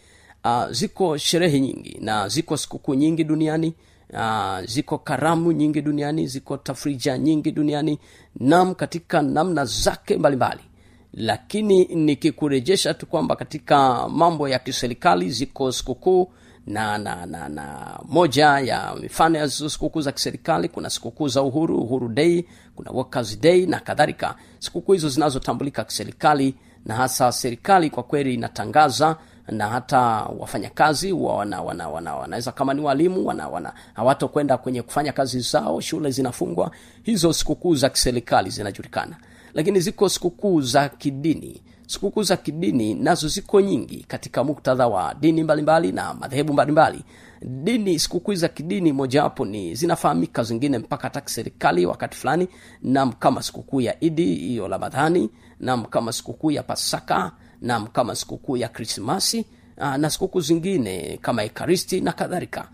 uh, 0.46 0.70
ziko 0.72 1.18
sherehe 1.18 1.60
nyingi 1.60 1.98
na 2.02 2.28
ziko 2.28 2.58
sikukuu 2.58 2.94
nyingi 2.94 3.24
duniani 3.24 3.74
uh, 4.14 4.60
ziko 4.66 4.98
karamu 4.98 5.52
nyingi 5.52 5.82
duniani 5.82 6.28
ziko 6.28 6.58
tafrija 6.58 7.18
nyingi 7.18 7.52
duniani 7.52 8.00
nam 8.40 8.76
katika 8.76 9.22
namna 9.22 9.66
zake 9.66 10.18
mbalimbali 10.18 10.62
lakini 11.16 11.86
nikikurejesha 11.86 12.94
tu 12.94 13.06
kwamba 13.06 13.36
katika 13.36 14.10
mambo 14.10 14.50
ya 14.50 14.60
kiserikali 14.60 15.30
ziko 15.32 15.72
sikukuu 15.72 16.32
na 16.68 16.98
na 16.98 17.26
na 17.26 17.50
na 17.50 18.00
moja 18.06 18.46
ya 18.60 18.96
mifano 19.02 19.38
ya 19.38 19.50
sikukuu 19.50 20.02
za 20.02 20.12
kiserikali 20.12 20.70
kuna 20.70 20.90
sikukuu 20.90 21.28
za 21.28 21.42
uhuru 21.42 21.78
uhuru 21.82 22.10
dei 22.10 22.46
kuna 22.76 22.92
workers 22.92 23.40
day 23.40 23.66
na 23.66 23.80
kadhalika. 23.80 24.36
Sikukuu 24.60 24.94
hizo 24.94 25.10
zinazotambulika 25.10 25.84
kiserikali 25.84 26.56
na 26.86 26.96
hasa 26.96 27.32
serikali 27.32 27.90
kwa 27.90 28.04
kweli 28.04 28.34
inatangaza 28.34 29.16
na 29.48 29.68
hata 29.68 30.00
wafanyakazi 30.40 31.12
wana, 31.12 31.62
wana, 31.62 31.90
wana, 31.90 32.16
wanaweza 32.16 32.52
kama 32.52 32.74
ni 32.74 32.82
walimu 32.82 33.34
hawatokwenda 33.94 34.58
kwenye 34.58 34.82
kufanya 34.82 35.12
kazi 35.12 35.40
zao 35.40 35.82
shule 35.82 36.12
zinafungwa. 36.12 36.72
Hizo 37.04 37.34
sikukuu 37.34 37.76
za 37.76 37.90
kiserikali 37.90 38.50
zinajulikana 38.50 39.16
lakini 39.56 39.80
ziko 39.80 40.10
sikukuu 40.10 40.62
za 40.62 40.90
kidini. 40.90 41.62
Sikukuu 41.88 42.24
za 42.24 42.38
kidini 42.38 42.94
nazo 42.94 43.28
ziko 43.28 43.62
nyingi 43.62 44.04
katika 44.08 44.44
muktadha 44.44 44.88
wa 44.88 45.14
dini 45.14 45.44
mbalimbali 45.44 45.92
mbali 45.92 46.08
na 46.10 46.14
madhehebu 46.20 46.54
mbalimbali. 46.54 47.04
Dini 47.42 48.00
sikukuu 48.00 48.34
za 48.36 48.48
kidini 48.48 48.94
mojawapo 48.94 49.46
ni 49.46 49.76
zinafahamika 49.76 50.44
zingine 50.44 50.78
mpaka 50.78 51.04
hata 51.04 51.22
kiserikali 51.22 51.86
wakati 51.86 52.18
fulani. 52.18 52.48
Nam 52.82 53.12
kama 53.14 53.44
sikukuu 53.44 53.82
ya 53.82 54.04
idi 54.04 54.36
hiyo 54.36 54.68
ramadhani. 54.68 55.30
Nam 55.60 55.86
kama 55.86 56.12
sikukuu 56.14 56.52
ya 56.52 56.64
pasaka. 56.64 57.32
Nam 57.62 57.88
kama 57.88 58.16
sikukuu 58.16 58.58
ya 58.58 58.68
krismasi. 58.70 59.46
Na 59.78 60.10
sikukuu 60.10 60.40
zingine 60.42 61.20
kama 61.22 61.44
ekaristi 61.44 62.02
na 62.02 62.12
kadhalika. 62.12 62.70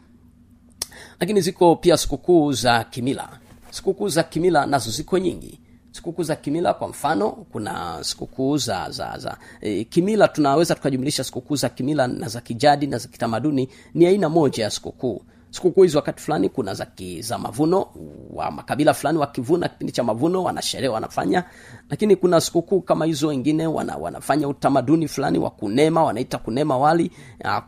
Lakini 1.19 1.41
ziko 1.41 1.75
pia 1.75 1.97
sikukuu 1.97 2.51
za 2.53 2.83
kimila. 2.83 3.29
Sikukuu 3.71 4.09
za 4.09 4.23
kimila 4.23 4.65
nazo 4.65 4.91
ziko 4.91 5.17
nyingi 5.19 5.59
sikukuu 5.91 6.23
za 6.23 6.35
kimila 6.35 6.73
kwa 6.73 6.87
mfano 6.87 7.29
kuna 7.31 7.97
sikukuu 8.03 8.57
za 8.57 8.89
za 8.91 9.17
za 9.17 9.37
e, 9.61 9.83
kimila 9.83 10.27
tunaweza 10.27 10.75
tukajumlisha 10.75 11.23
sikukuu 11.23 11.55
za 11.55 11.69
kimila 11.69 12.07
na 12.07 12.27
za 12.27 12.41
kijadi 12.41 12.87
na 12.87 12.97
za 12.97 13.07
kitamaduni 13.07 13.69
ni 13.93 14.05
aina 14.05 14.29
moja 14.29 14.63
ya 14.63 14.69
sikukuu. 14.69 15.21
Sikukuu 15.51 15.83
hizi 15.83 15.95
wakati 15.97 16.23
fulani 16.23 16.49
kuna 16.49 16.73
za 16.73 16.87
za 17.19 17.37
mavuno 17.37 17.87
wa 18.29 18.51
makabila 18.51 18.93
fulani 18.93 19.17
wakivuna 19.17 19.67
kipindi 19.67 19.93
cha 19.93 20.03
mavuno 20.03 20.43
wanasherehe 20.43 20.87
wanafanya. 20.89 21.43
Lakini 21.89 22.15
kuna 22.15 22.41
sikukuu 22.41 22.81
kama 22.81 23.05
hizo 23.05 23.27
wengine 23.27 23.67
wana, 23.67 23.95
wanafanya 23.97 24.47
utamaduni 24.47 25.07
fulani 25.07 25.39
wa 25.39 25.49
kunema 25.49 26.03
wanaita 26.03 26.37
kunema 26.37 26.77
wali 26.77 27.11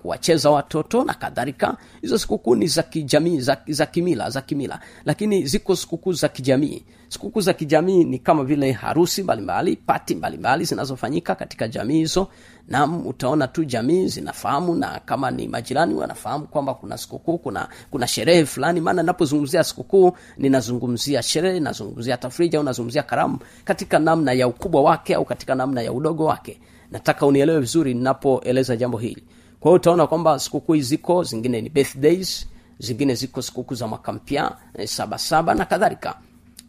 kuwacheza 0.02 0.50
watoto 0.50 1.04
na 1.04 1.14
kadhalika. 1.14 1.78
Hizo 2.02 2.18
sikukuu 2.18 2.56
ni 2.56 2.68
za 2.68 2.84
kijamii 2.84 3.40
za, 3.40 3.58
za 3.68 3.86
kimila 3.86 4.30
za 4.30 4.42
kimila. 4.42 4.80
Lakini 5.06 5.46
ziko 5.46 5.76
sikukuu 5.76 6.14
za 6.14 6.28
kijamii 6.30 6.84
sikukuu 7.14 7.42
za 7.42 7.54
kijamii 7.54 8.04
ni 8.04 8.20
kama 8.20 8.44
vile 8.44 8.72
harusi 8.72 9.24
mbalimbali 9.24 9.76
pati 9.76 10.16
mbalimbali 10.16 10.66
zinazofanyika 10.66 11.36
katika 11.36 11.68
jamii 11.68 11.98
hizo. 11.98 12.28
Nam 12.68 13.08
utaona 13.08 13.48
tu 13.48 13.64
jamii 13.66 14.08
zinafahamu 14.08 14.76
na 14.76 15.00
kama 15.06 15.32
ni 15.32 15.48
majirani 15.48 15.94
wanafahamu 15.94 16.48
kwamba 16.48 16.74
kuna 16.74 16.98
sikukuu 16.98 17.38
kuna 17.38 17.68
kuna 17.92 18.08
sherehe 18.08 18.46
fulani. 18.46 18.82
Maana 18.82 19.04
napozungumzia 19.04 19.64
sikukuu 19.64 20.12
ninazungumzia 20.38 21.22
sherehe 21.24 21.60
nazungumzia 21.60 22.18
tafrija 22.18 22.58
au 22.58 22.64
nazungumzia 22.64 23.04
karamu 23.04 23.40
katika 23.66 24.00
namna 24.00 24.34
ya 24.34 24.48
ukubwa 24.48 24.82
wake 24.82 25.16
au 25.16 25.26
katika 25.26 25.56
namna 25.56 25.82
ya 25.82 25.92
udogo 25.94 26.26
wake. 26.26 26.60
Nataka 26.92 27.26
unielewe 27.26 27.60
vizuri 27.60 27.94
ninapoeleza 27.94 28.76
jambo 28.76 28.98
hili. 28.98 29.24
Kwa 29.60 29.70
hiyo 29.70 29.76
utaona 29.76 30.08
kwamba 30.08 30.40
sikukuu 30.40 30.78
ziko 30.78 31.24
zingine 31.24 31.62
ni 31.62 31.70
birthdays 31.70 32.46
zingine 32.80 33.16
ziko 33.16 33.42
sikukuu 33.42 33.76
za 33.76 33.88
mwaka 33.88 34.12
mpya 34.14 34.52
eh, 34.74 34.88
sabasaba 34.88 35.54
na 35.54 35.66
kadhalika 35.66 36.16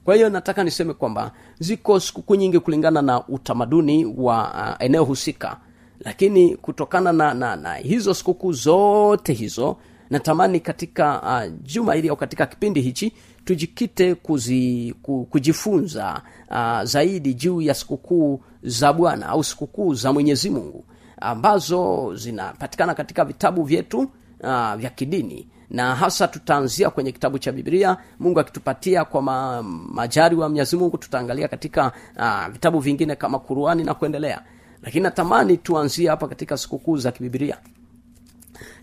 kwa 0.04 0.14
hiyo 0.14 0.30
nataka 0.30 0.64
niseme 0.64 0.92
kwamba 0.94 1.32
ziko 1.58 2.00
sikukuu 2.00 2.34
nyingi 2.34 2.60
kulingana 2.60 3.02
na 3.02 3.28
utamaduni 3.28 4.04
wa 4.16 4.52
uh, 4.78 4.84
eneo 4.84 5.04
husika. 5.04 5.56
Lakini 6.00 6.56
kutokana 6.56 7.12
na, 7.12 7.34
na, 7.34 7.56
na 7.56 7.74
hizo 7.74 8.14
sikukuu 8.14 8.52
zote 8.52 9.32
hizo 9.32 9.76
natamani 10.10 10.60
katika 10.60 11.22
uh, 11.22 11.52
juma 11.62 11.94
hili 11.94 12.08
au 12.08 12.16
katika 12.16 12.46
kipindi 12.46 12.80
hichi 12.80 13.12
tujikite 13.44 14.14
kuzi, 14.14 14.94
ku, 15.02 15.26
kujifunza 15.30 16.22
uh, 16.50 16.82
zaidi 16.82 17.34
juu 17.34 17.60
ya 17.60 17.74
sikukuu 17.74 18.40
za 18.62 18.92
bwana 18.92 19.26
au 19.26 19.44
sikukuu 19.44 19.94
za 19.94 20.12
mwenyezi 20.12 20.50
mungu 20.50 20.84
ambazo 21.20 22.12
zinapatikana 22.16 22.94
katika 22.94 23.24
vitabu 23.24 23.62
vyetu 23.62 23.98
uh, 23.98 24.74
vya 24.74 24.90
kidini 24.94 25.48
na 25.74 25.94
hasa 25.94 26.28
tutaanzia 26.28 26.90
kwenye 26.90 27.12
kitabu 27.12 27.38
cha 27.38 27.52
biblia. 27.52 27.96
Mungu 28.20 28.40
akitupatia 28.40 29.04
kwa 29.04 29.22
ma, 29.22 29.62
majari 29.92 30.36
wa 30.36 30.48
mwenyezi 30.48 30.76
mungu 30.76 30.98
tutaangalia 30.98 31.48
katika 31.48 31.92
uh, 32.16 32.46
vitabu 32.52 32.78
vingine 32.78 33.16
kama 33.16 33.38
kuruani 33.38 33.84
na 33.84 33.94
kuendelea. 33.94 34.42
Lakini 34.82 35.02
natamani 35.02 35.56
tuanzie 35.56 36.08
hapa 36.08 36.28
katika 36.28 36.56
sikukuu 36.56 36.96
za 36.96 37.12
kibibilia 37.12 37.56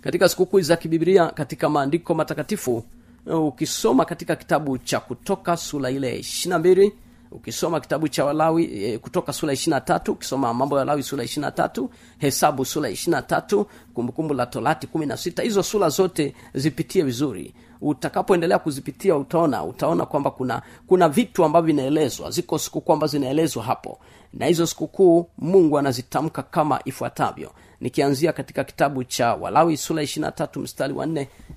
katika 0.02 0.30
sikukuu 0.30 0.62
za 0.62 0.76
kibibilia 0.78 1.28
katika 1.28 1.70
maandiko 1.70 2.14
matakatifu 2.14 2.84
ukisoma 3.26 4.06
katika 4.06 4.36
kitabu 4.36 4.78
cha 4.78 5.00
kutoka 5.00 5.58
sura 5.58 5.90
ile 5.92 6.20
ishirina 6.20 6.60
mbili 6.60 6.94
ukisoma 7.32 7.80
kitabu 7.80 8.08
cha 8.08 8.26
walawi 8.26 8.84
e, 8.86 8.98
kutoka 8.98 9.34
sura 9.34 9.54
ishirina 9.54 9.82
tatu 9.82 10.12
ukisoma 10.12 10.54
mambo 10.54 10.76
ya 10.76 10.80
walawi 10.80 11.04
sura 11.04 11.24
ishirina 11.24 11.52
tatu 11.52 11.90
hesabu 12.18 12.66
sura 12.66 12.90
ishirina 12.90 13.22
tatu 13.22 13.68
kumbukumbu 13.94 14.34
la 14.34 14.46
torati 14.46 14.88
kumi 14.88 15.06
na 15.06 15.18
sita 15.18 15.44
hizo 15.44 15.64
sura 15.64 15.90
zote 15.90 16.36
zipitie 16.54 17.04
vizuri. 17.04 17.54
Utakapoendelea 17.82 18.60
kuzipitia 18.60 19.16
utaona 19.16 19.64
utaona 19.64 20.06
kwamba 20.06 20.32
kuna 20.32 20.62
kuna 20.88 21.10
vitu 21.10 21.44
ambavyo 21.44 21.68
vinaelezwa. 21.68 22.32
Ziko 22.32 22.60
sikukuu 22.60 22.94
ambazo 22.94 23.12
zinaelezwa 23.12 23.64
hapo. 23.64 24.00
Na 24.34 24.46
hizo 24.46 24.68
sikukuu 24.68 25.30
mungu 25.38 25.78
anazitamka 25.80 26.44
kama 26.44 26.80
ifuatavyo. 26.86 27.52
Nikianzia 27.82 28.34
katika 28.34 28.64
kitabu 28.64 29.04
cha 29.04 29.34
walawi 29.36 29.78
sura 29.78 30.04
ishirina 30.04 30.32
tatu 30.32 30.60
mstari 30.60 30.94
wa 30.94 31.08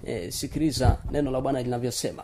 e, 0.04 0.30
sikiliza 0.30 0.98
neno 1.12 1.30
la 1.30 1.40
bwana 1.40 1.62
linavyosema 1.62 2.22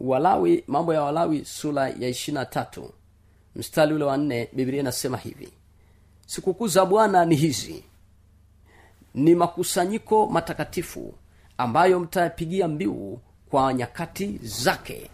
walawi 0.00 0.64
mambo 0.66 0.94
ya 0.94 1.02
walawi 1.02 1.44
sura 1.44 1.88
ya 1.88 2.08
ishirina 2.08 2.44
tatu. 2.46 2.90
Mstari 3.56 3.94
ule 3.94 4.04
wa 4.04 4.16
nne 4.16 4.48
biblia 4.52 4.80
inasema 4.80 5.16
hivi. 5.16 5.48
Sikukuu 6.26 6.68
za 6.68 6.84
bwana 6.86 7.24
ni 7.24 7.36
hizi. 7.36 7.84
Ni 9.14 9.34
makusanyiko 9.34 10.26
matakatifu 10.26 11.14
ambayo 11.58 12.00
mtayapigia 12.00 12.68
mbiu 12.68 13.18
kwa 13.50 13.74
nyakati 13.74 14.38
zake 14.42 15.10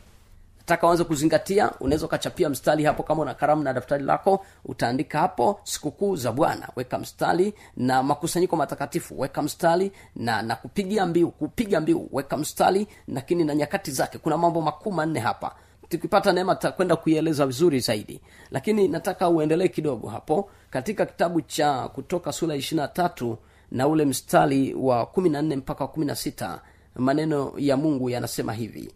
nataka 0.73 0.87
uanze 0.88 1.05
kuzingatia 1.05 1.71
unaweza 1.81 2.07
ukachapia 2.07 2.49
mstari 2.49 2.85
hapo 2.85 3.02
kama 3.02 3.23
una 3.23 3.35
karamu 3.35 3.62
na 3.62 3.73
daftari 3.73 4.05
lako 4.05 4.47
utaandika 4.64 5.19
hapo 5.19 5.61
sikukuu 5.64 6.17
za 6.17 6.33
bwana. 6.33 6.69
Weka 6.76 6.99
mstari 6.99 7.55
na 7.76 8.02
makusanyiko 8.02 8.57
matakatifu. 8.57 9.21
Weka 9.21 9.43
mstari 9.43 9.93
na 10.17 10.43
na 10.43 10.57
kupigia 10.57 11.07
mbiu 11.07 11.31
kupiga 11.31 11.81
mbiu. 11.81 12.09
Weka 12.12 12.37
mstari 12.37 12.87
lakini 13.09 13.45
na 13.45 13.55
nyakati 13.55 13.91
zake. 13.91 14.19
Kuna 14.19 14.37
mambo 14.37 14.61
makuu 14.61 14.93
manne 14.93 15.21
hapa. 15.21 15.55
Tukipata 15.88 16.33
neema 16.33 16.55
tutakwenda 16.55 16.97
kuieleza 16.97 17.47
vizuri 17.47 17.81
zaidi. 17.81 18.21
Lakini 18.50 18.88
nataka 18.88 19.29
uendelee 19.29 19.69
kidogo 19.69 20.09
hapo. 20.09 20.50
Katika 20.71 21.07
kitabu 21.07 21.41
cha 21.41 21.88
kutoka 21.88 22.33
sura 22.33 22.55
ishirina 22.57 22.88
tatu 22.88 23.38
na 23.71 23.88
ule 23.88 24.05
mstari 24.05 24.75
wa 24.75 25.07
kumi 25.07 25.29
na 25.29 25.43
nne 25.43 25.57
mpaka 25.57 25.85
wa 25.85 25.88
kumi 25.91 26.07
na 26.07 26.14
sita 26.17 26.61
maneno 26.95 27.52
ya 27.57 27.76
mungu 27.76 28.11
yanasema 28.11 28.52
hivi. 28.52 28.93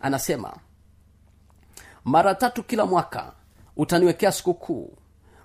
Anasema 0.00 0.52
mara 2.04 2.34
tatu 2.34 2.62
kila 2.62 2.86
mwaka 2.86 3.32
utaniwekea 3.76 4.32
sikukuu. 4.32 4.92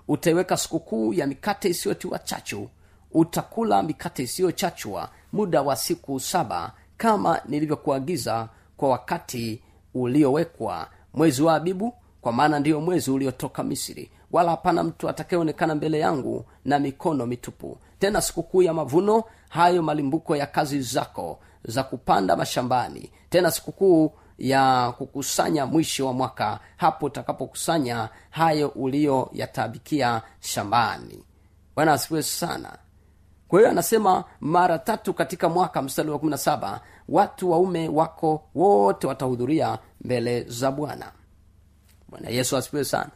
Utaiweka 0.08 0.56
sikukuu 0.56 1.12
ya 1.12 1.26
mikate 1.26 1.68
isiyotiwa 1.68 2.18
chachu. 2.18 2.68
Utakula 3.12 3.82
mikate 3.82 4.22
isiyochachwa 4.22 5.10
muda 5.32 5.62
wa 5.62 5.76
siku 5.76 6.20
saba 6.20 6.72
kama 6.96 7.40
nilivyokuagiza 7.48 8.48
kwa 8.76 8.88
wakati 8.88 9.62
uliowekwa 9.94 10.88
mwezi 11.14 11.42
wa 11.42 11.54
abibu 11.54 11.94
kwa 12.20 12.32
maana 12.32 12.58
ndiyo 12.60 12.80
mwezi 12.80 13.10
uliotoka 13.10 13.62
misri. 13.62 14.10
Wala 14.32 14.50
hapana 14.50 14.82
mtu 14.82 15.08
atakayeonekana 15.08 15.74
mbele 15.74 15.98
yangu 15.98 16.44
na 16.64 16.78
mikono 16.78 17.26
mitupu. 17.26 17.78
Tena 17.98 18.20
sikukuu 18.20 18.62
ya 18.62 18.74
mavuno 18.74 19.24
hayo 19.48 19.82
malimbuko 19.82 20.36
ya 20.36 20.46
kazi 20.46 20.80
zako 20.80 21.38
za 21.64 21.82
kupanda 21.82 22.36
mashambani. 22.36 23.10
Tena 23.30 23.50
sikukuu 23.50 24.12
ya 24.38 24.92
kukusanya 24.98 25.66
mwisho 25.66 26.06
wa 26.06 26.12
mwaka 26.12 26.60
hapo 26.76 27.06
utakapokusanya 27.06 28.08
hayo 28.30 28.68
uliyoyatabikia 28.68 30.22
shambani. 30.40 31.24
Bwana 31.76 31.92
asifiwe 31.92 32.22
sana. 32.22 32.78
Kwa 33.48 33.58
hiyo 33.58 33.70
anasema 33.70 34.24
mara 34.40 34.78
tatu 34.78 35.14
katika 35.14 35.48
mwaka 35.48 35.82
mstari 35.82 36.10
wa 36.10 36.18
kumi 36.18 36.30
na 36.30 36.38
saba 36.38 36.80
watu 37.08 37.50
waume 37.50 37.88
wako 37.88 38.42
wote 38.54 39.06
watahudhuria 39.06 39.78
mbele 40.00 40.42
za 40.44 40.70
bwana. 40.70 41.12
Bwana 42.08 42.28
yesu 42.28 42.56
asifiwe 42.56 42.84
sana. 42.84 43.10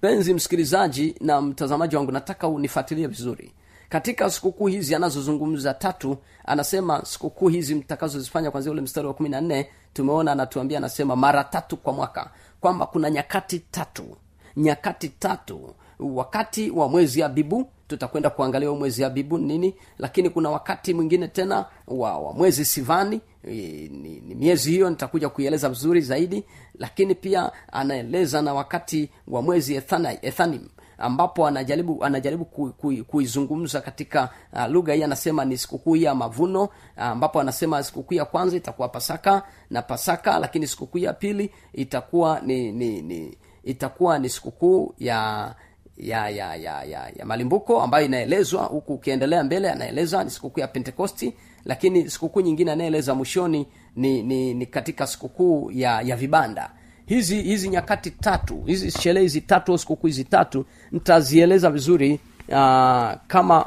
Penzi 0.00 0.34
msikilizaji 0.34 1.14
na 1.20 1.40
mtazamaji 1.40 1.96
wangu 1.96 2.12
nataka 2.12 2.48
unifuatilie 2.48 3.06
vizuri 3.06 3.52
katika 3.88 4.30
sikukuu 4.30 4.66
hizi 4.66 4.94
anazozungumza 4.94 5.74
tatu 5.74 6.16
anasema 6.44 7.04
sikukuu 7.04 7.48
hizi 7.48 7.74
mtakazozifanya 7.74 8.50
kwanzia 8.50 8.72
ule 8.72 8.80
mstari 8.80 9.06
wa 9.06 9.14
kumi 9.14 9.28
na 9.28 9.40
nne 9.40 9.68
tumeona 9.92 10.32
anatuambia 10.32 10.78
anasema 10.78 11.16
mara 11.16 11.44
tatu 11.44 11.76
kwa 11.76 11.92
mwaka 11.92 12.30
kwamba 12.60 12.86
kuna 12.86 13.10
nyakati 13.10 13.58
tatu. 13.58 14.16
Nyakati 14.56 15.08
tatu 15.08 15.74
wakati 15.98 16.70
wa 16.70 16.88
mwezi 16.88 17.22
abibu 17.22 17.70
tutakwenda 17.88 18.30
kuangalia 18.30 18.70
mwezi 18.70 19.04
abibu 19.04 19.38
nini 19.38 19.74
lakini 19.98 20.30
kuna 20.30 20.50
wakati 20.50 20.94
mwingine 20.94 21.28
tena 21.28 21.64
wa, 21.86 22.18
wa 22.18 22.32
mwezi 22.32 22.64
sivani 22.64 23.20
e, 23.44 23.50
ni, 23.92 24.20
ni 24.20 24.34
miezi 24.34 24.70
hiyo 24.70 24.90
nitakuja 24.90 25.28
kuieleza 25.28 25.68
vizuri 25.68 26.00
zaidi 26.00 26.44
lakini 26.78 27.14
pia 27.14 27.52
anaeleza 27.72 28.42
na 28.42 28.54
wakati 28.54 29.10
wa 29.28 29.42
mwezi 29.42 29.74
ethanim 30.22 30.68
ambapo 30.98 31.46
anajaribu 31.46 32.04
anajaribu 32.04 32.44
ku- 32.44 32.72
ku- 32.72 33.04
kuizungumza 33.06 33.80
katika 33.80 34.28
uh, 34.52 34.66
lugha 34.66 34.92
hii. 34.94 35.02
Anasema 35.02 35.44
ni 35.44 35.58
sikukuu 35.58 35.96
ya 35.96 36.14
mavuno 36.14 36.62
uh, 36.64 36.70
ambapo 36.96 37.40
anasema 37.40 37.82
sikukuu 37.82 38.14
ya 38.14 38.24
kwanza 38.24 38.56
itakuwa 38.56 38.88
pasaka 38.88 39.42
na 39.70 39.82
pasaka 39.82 40.38
lakini 40.38 40.66
sikukuu 40.66 40.98
ya 40.98 41.12
pili 41.12 41.50
itakuwa 41.72 42.40
ni, 42.40 42.72
ni, 42.72 43.02
ni 43.02 43.38
itakuwa 43.64 44.18
ni 44.18 44.28
sikukuu 44.28 44.94
ya 44.98 45.54
ya 45.96 46.28
ya 46.28 46.54
ya 46.56 46.84
ya, 46.84 47.10
ya 47.16 47.26
malimbuko 47.26 47.82
ambayo 47.82 48.06
inaelezwa 48.06 48.62
huku 48.62 48.94
ukiendelea 48.94 49.44
mbele 49.44 49.70
anaeleza 49.70 50.24
ni 50.24 50.30
sikukuu 50.30 50.60
ya 50.60 50.68
pentekosti 50.68 51.34
lakini 51.64 52.10
sikukuu 52.10 52.40
nyingine 52.40 52.72
anayeeleza 52.72 53.14
mwishoni 53.14 53.66
ni, 53.96 54.22
ni, 54.22 54.54
ni 54.54 54.66
katika 54.66 55.06
sikukuu 55.06 55.70
ya 55.72 56.00
ya 56.00 56.16
vibanda 56.16 56.70
hizi 57.06 57.42
hizi 57.42 57.68
nyakati 57.68 58.10
tatu 58.10 58.62
hizi 58.66 58.90
sherehe 58.90 59.22
hizi 59.22 59.40
tatu 59.40 59.72
au 59.72 59.78
sikukuu 59.78 60.06
hizi 60.06 60.24
tatu 60.24 60.64
nitazieleza 60.92 61.70
vizuri 61.70 62.20
uh, 62.48 63.12
kama 63.26 63.66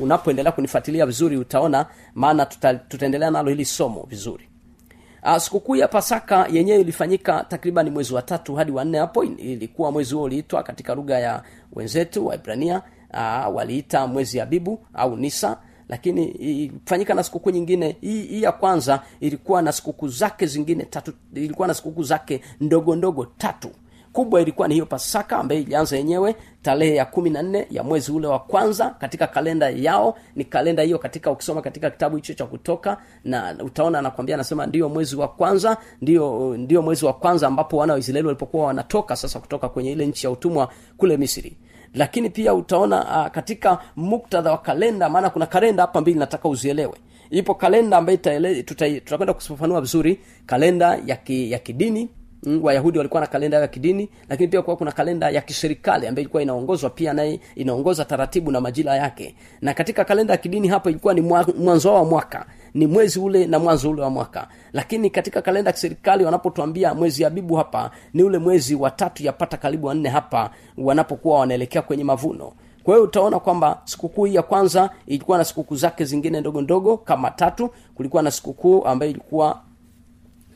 unapoendelea 0.00 0.52
kunifuatilia 0.52 1.06
vizuri 1.06 1.36
utaona 1.36 1.86
maana 2.14 2.46
tuta, 2.46 2.74
tutaendelea 2.74 3.30
nalo 3.30 3.48
hili 3.50 3.64
somo 3.64 4.06
vizuri. 4.10 4.48
Uh, 5.22 5.36
sikukuu 5.36 5.76
ya 5.76 5.88
pasaka 5.88 6.46
yenyewe 6.52 6.80
ilifanyika 6.80 7.44
takriban 7.48 7.90
mwezi 7.90 8.14
wa 8.14 8.22
tatu 8.22 8.54
hadi 8.54 8.70
wa 8.72 8.84
nne 8.84 8.98
hapo. 8.98 9.24
Ilikuwa 9.24 9.92
mwezi 9.92 10.14
huo 10.14 10.22
uliitwa 10.22 10.62
katika 10.62 10.94
lugha 10.94 11.18
ya 11.18 11.42
wenzetu 11.72 12.26
waibrania 12.26 12.82
uh, 13.14 13.56
waliita 13.56 14.06
mwezi 14.06 14.40
abibu 14.40 14.80
au 14.94 15.16
nisa 15.16 15.58
lakini 15.88 16.72
fanyika 16.84 17.14
na 17.14 17.22
sikukuu 17.22 17.50
nyingine 17.50 17.96
hii 18.00 18.42
ya 18.42 18.52
kwanza 18.52 19.02
ilikuwa 19.20 19.62
na 19.62 19.72
sikukuu 19.72 20.08
zake 20.08 20.46
zingine 20.46 20.84
tatu 20.84 21.12
ilikuwa 21.34 21.68
na 21.68 21.74
sikukuu 21.74 22.02
zake 22.02 22.40
ndogo 22.60 22.96
ndogo 22.96 23.26
tatu. 23.38 23.70
Kubwa 24.12 24.40
ilikuwa 24.40 24.68
ni 24.68 24.74
hiyo 24.74 24.86
pasaka 24.86 25.38
ambayo 25.38 25.60
ilianza 25.60 25.96
yenyewe 25.96 26.34
tarehe 26.62 26.94
ya 26.94 27.04
kumi 27.04 27.30
na 27.30 27.42
nne 27.42 27.66
ya 27.70 27.82
mwezi 27.82 28.12
ule 28.12 28.26
wa 28.26 28.38
kwanza 28.38 28.90
katika 28.90 29.26
kalenda 29.26 29.70
yao. 29.70 30.18
Ni 30.36 30.44
kalenda 30.44 30.82
hiyo 30.82 30.98
katika 30.98 31.30
ukisoma 31.30 31.62
katika 31.62 31.90
kitabu 31.90 32.16
hicho 32.16 32.34
cha 32.34 32.46
kutoka 32.46 32.96
na 33.24 33.56
utaona 33.64 33.98
anakwambia 33.98 34.34
anasema 34.34 34.66
ndio 34.66 34.88
mwezi 34.88 35.16
wa 35.16 35.28
kwanza 35.28 35.76
ndio 36.02 36.56
ndio 36.56 36.82
mwezi 36.82 37.04
wa 37.04 37.12
kwanza 37.12 37.46
ambapo 37.46 37.76
wana 37.76 37.92
wa 37.92 37.98
israeli 37.98 38.26
walipokuwa 38.26 38.66
wanatoka 38.66 39.16
sasa 39.16 39.40
kutoka 39.40 39.68
kwenye 39.68 39.92
ile 39.92 40.06
nchi 40.06 40.26
ya 40.26 40.30
utumwa 40.30 40.68
kule 40.96 41.16
misri 41.16 41.56
lakini 41.94 42.30
pia 42.30 42.54
utaona 42.54 43.22
uh, 43.24 43.32
katika 43.32 43.78
muktadha 43.96 44.50
wa 44.50 44.58
kalenda 44.58 45.08
maana 45.08 45.30
kuna 45.30 45.46
kalenda 45.46 45.82
hapa 45.82 46.00
mbili 46.00 46.18
nataka 46.18 46.48
uzielewe. 46.48 46.94
Ipo 47.30 47.54
kalenda 47.54 47.96
ambayo 47.96 48.16
tutakwenda 48.18 49.02
tuta- 49.02 49.34
kufafanua 49.34 49.80
vizuri 49.80 50.20
kalenda 50.46 50.98
ya, 51.06 51.16
ki, 51.16 51.50
ya 51.52 51.58
kidini 51.58 52.08
wayahudi 52.62 52.98
walikuwa 52.98 53.20
na 53.20 53.26
kalenda 53.26 53.58
ya 53.58 53.68
kidini 53.68 54.08
lakini 54.28 54.48
pia 54.48 54.62
kuwa 54.62 54.76
kuna 54.76 54.92
kalenda 54.92 55.30
ya 55.30 55.40
kiserikali 55.40 56.06
ambayo 56.06 56.22
ilikuwa 56.22 56.42
inaongozwa 56.42 56.90
pia 56.90 57.12
naye 57.12 57.40
inaongoza 57.54 58.04
taratibu 58.04 58.50
na 58.50 58.60
majira 58.60 58.96
yake. 58.96 59.34
Na 59.60 59.74
katika 59.74 60.04
kalenda 60.04 60.32
ya 60.34 60.38
kidini 60.38 60.68
hapo 60.68 60.90
ilikuwa 60.90 61.14
ni 61.14 61.20
mwanzo 61.58 61.94
wa 61.94 62.04
mwaka 62.04 62.46
ni 62.74 62.86
mwezi 62.86 63.18
ule 63.20 63.46
na 63.46 63.58
mwanzo 63.58 63.90
ule 63.90 64.02
wa 64.02 64.10
mwaka. 64.10 64.48
Lakini 64.72 65.10
katika 65.10 65.42
kalenda 65.42 65.68
ya 65.68 65.72
kiserikali 65.72 66.24
wanapotuambia 66.24 66.94
mwezi 66.94 67.24
abibu 67.24 67.54
hapa 67.54 67.90
ni 68.14 68.22
ule 68.22 68.38
mwezi 68.38 68.74
wa 68.74 68.90
tatu 68.90 69.22
yapata 69.24 69.56
karibu 69.56 69.86
wanne 69.86 70.08
hapa 70.08 70.50
wanapokuwa 70.78 71.38
wanaelekea 71.40 71.82
kwenye 71.82 72.04
mavuno. 72.04 72.52
Kwa 72.82 72.94
hiyo 72.94 73.04
utaona 73.04 73.40
kwamba 73.40 73.80
sikukuu 73.84 74.24
hii 74.24 74.34
ya 74.34 74.42
kwanza 74.42 74.90
ilikuwa 75.06 75.38
na 75.38 75.44
sikukuu 75.44 75.76
zake 75.76 76.04
zingine 76.04 76.40
ndogo 76.40 76.60
ndogo 76.62 76.96
kama 76.96 77.30
tatu. 77.30 77.70
Kulikuwa 77.94 78.22
na 78.22 78.30
sikukuu 78.30 78.84
ambayo 78.84 79.10
ilikuwa 79.10 79.60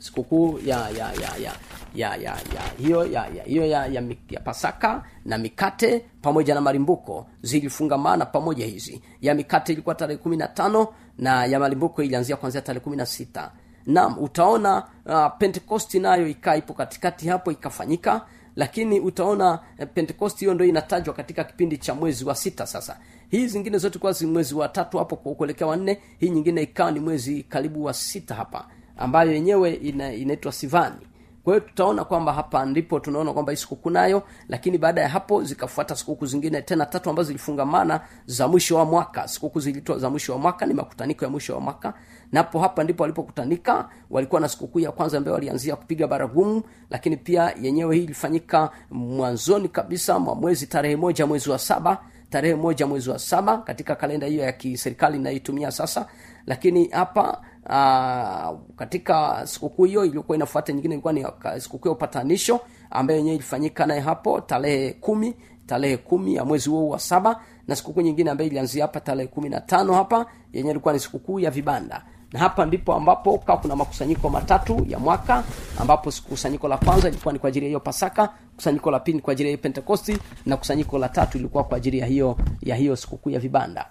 sikukuu 0.03 0.59
ya 0.65 0.77
ya 0.89 1.13
ya 1.13 1.31
ya 1.43 1.53
ya 1.95 2.15
ya 2.15 2.31
ya 2.55 2.61
hiyo 2.77 3.05
ya 3.05 3.27
ya 3.27 3.43
hiyo 3.43 3.65
ya, 3.65 3.85
ya, 3.87 4.03
ya 4.29 4.39
pasaka 4.39 5.03
na 5.25 5.37
mikate 5.37 6.05
pamoja 6.21 6.55
na 6.55 6.61
malimbuko 6.61 7.27
zilifungamana 7.41 8.25
pamoja 8.25 8.65
hizi. 8.65 9.01
Ya 9.21 9.33
mikate 9.35 9.73
ilikuwa 9.73 9.95
tarehe 9.95 10.17
kumi 10.17 10.37
na 10.37 10.47
tano 10.47 10.87
na 11.17 11.45
ya 11.45 11.59
malimbuko 11.59 12.03
ilianzia 12.03 12.35
kuanzia 12.35 12.61
tarehe 12.61 12.83
kumi 12.83 12.95
na 12.97 13.05
sita. 13.05 13.51
Naam 13.85 14.19
utaona 14.19 14.83
uh, 15.05 15.27
pentekosti 15.37 15.99
nayo 15.99 16.27
ikaa 16.27 16.55
ipo 16.55 16.73
katikati 16.73 17.27
hapo 17.27 17.51
ikafanyika 17.51 18.25
lakini 18.55 18.99
utaona 18.99 19.59
eh, 19.77 19.87
pentekosti 19.93 20.39
hiyo 20.39 20.53
ndo 20.53 20.65
inatajwa 20.65 21.13
katika 21.13 21.43
kipindi 21.43 21.77
cha 21.77 21.95
mwezi 21.95 22.25
wa 22.25 22.35
sita 22.35 22.65
sasa. 22.67 22.97
Hii 23.29 23.47
zingine 23.47 23.77
zote 23.77 23.99
kuwa 23.99 24.11
zi 24.11 24.25
mwezi 24.27 24.55
wa 24.55 24.67
tatu 24.69 24.97
hapo 24.97 25.15
ku- 25.15 25.35
kuelekea 25.35 25.67
wanne 25.67 26.01
hii 26.19 26.29
nyingine 26.29 26.61
ikawa 26.61 26.91
ni 26.91 26.99
mwezi 26.99 27.43
karibu 27.43 27.83
wa 27.83 27.93
sita 27.93 28.35
hapa 28.35 28.67
ambayo 28.97 29.31
yenyewe 29.31 29.73
ina, 29.73 30.13
inaitwa 30.13 30.51
sivani. 30.51 30.95
Kwa 31.43 31.53
hiyo 31.53 31.67
tutaona 31.67 32.03
kwamba 32.03 32.33
hapa 32.33 32.65
ndipo 32.65 32.99
tunaona 32.99 33.33
kwamba 33.33 33.51
hii 33.51 33.57
sikukuu 33.57 33.89
nayo 33.89 34.23
lakini 34.49 34.77
baada 34.77 35.01
ya 35.01 35.09
hapo 35.09 35.43
zikafuata 35.43 35.95
sikukuu 35.95 36.25
zingine 36.25 36.61
tena 36.61 36.85
tatu 36.85 37.09
ambazo 37.09 37.27
zilifungamana 37.27 38.01
za 38.25 38.47
mwisho 38.47 38.75
wa 38.77 38.85
mwaka. 38.85 39.27
Sikukuu 39.27 39.59
zilitwa 39.59 39.97
za 39.99 40.09
mwisho 40.09 40.33
wa 40.33 40.39
mwaka 40.39 40.65
ni 40.65 40.73
makutaniko 40.73 41.25
ya 41.25 41.31
mwisho 41.31 41.53
wa 41.53 41.59
mwaka. 41.59 41.93
Napo 42.31 42.59
hapa 42.59 42.83
ndipo 42.83 43.03
walipokutanika 43.03 43.89
walikuwa 44.09 44.41
na 44.41 44.47
sikukuu 44.49 44.79
ya 44.79 44.91
kwanza 44.91 45.17
ambayo 45.17 45.33
walianzia 45.35 45.75
kupiga 45.75 46.07
baragumu 46.07 46.63
lakini 46.89 47.17
pia 47.17 47.53
yenyewe 47.61 47.95
hii 47.95 48.03
ilifanyika 48.03 48.69
mwanzoni 48.91 49.67
kabisa 49.69 50.19
mwa 50.19 50.35
mwezi 50.35 50.67
tarehe 50.67 50.95
moja 50.95 51.25
mwezi 51.25 51.49
wa 51.49 51.59
saba 51.59 51.97
tarehe 52.29 52.55
moja 52.55 52.87
mwezi 52.87 53.09
wa 53.09 53.19
saba 53.19 53.57
katika 53.57 53.95
kalenda 53.95 54.27
hiyo 54.27 54.43
ya 54.43 54.51
kiserikali 54.51 55.17
inayoitumia 55.17 55.71
sasa. 55.71 56.05
Lakini 56.47 56.87
hapa 56.87 57.41
uh, 57.65 58.59
katika 58.75 59.47
sikukuu 59.47 59.83
hiyo 59.85 60.05
iliyokuwa 60.05 60.35
inafuata 60.35 60.73
nyingine 60.73 60.93
ilikuwa 60.95 61.13
ni 61.13 61.25
sikukuu 61.59 61.87
ya 61.87 61.93
upatanisho 61.95 62.59
ambayo 62.91 63.17
yenyewe 63.17 63.35
ilifanyika 63.35 63.85
naye 63.85 63.99
hapo 63.99 64.41
tarehe 64.41 64.93
kumi 64.93 65.35
tarehe 65.65 65.97
kumi 65.97 66.35
ya 66.35 66.45
mwezi 66.45 66.69
huo 66.69 66.89
wa 66.89 66.99
saba 66.99 67.41
na 67.67 67.75
sikukuu 67.75 68.01
nyingine 68.01 68.31
ambayo 68.31 68.49
ilianzia 68.49 68.83
hapa 68.83 68.99
tarehe 68.99 69.27
kumi 69.27 69.49
na 69.49 69.61
tano 69.61 69.93
hapa 69.93 70.25
yenye 70.53 70.71
ilikuwa 70.71 70.93
ni 70.93 70.99
sikukuu 70.99 71.39
ya 71.39 71.51
vibanda. 71.51 72.03
Na 72.33 72.39
hapa 72.39 72.65
ndipo 72.65 72.93
ambapo 72.93 73.37
kawa 73.37 73.57
kuna 73.59 73.75
makusanyiko 73.75 74.29
matatu 74.29 74.85
ya 74.89 74.99
mwaka 74.99 75.43
ambapo 75.79 76.11
kusanyiko 76.29 76.67
la 76.67 76.77
kwanza 76.77 77.07
ilikuwa 77.07 77.33
ni 77.33 77.39
kwa 77.39 77.47
ajili 77.47 77.65
ya 77.65 77.67
hiyo 77.67 77.79
pasaka 77.79 78.29
kusanyiko 78.55 78.91
la 78.91 78.99
pili 78.99 79.19
kwa 79.19 79.31
ajili 79.31 79.51
ya 79.51 79.57
pentekosti 79.57 80.17
na 80.45 80.57
kusanyiko 80.57 80.97
la 80.97 81.09
tatu 81.09 81.37
ilikuwa 81.37 81.63
kwa 81.63 81.77
ajili 81.77 81.99
ya 81.99 82.05
hiyo 82.05 82.37
ya 82.61 82.75
hiyo 82.75 82.95
sikukuu 82.95 83.29
ya 83.29 83.39
vibanda. 83.39 83.85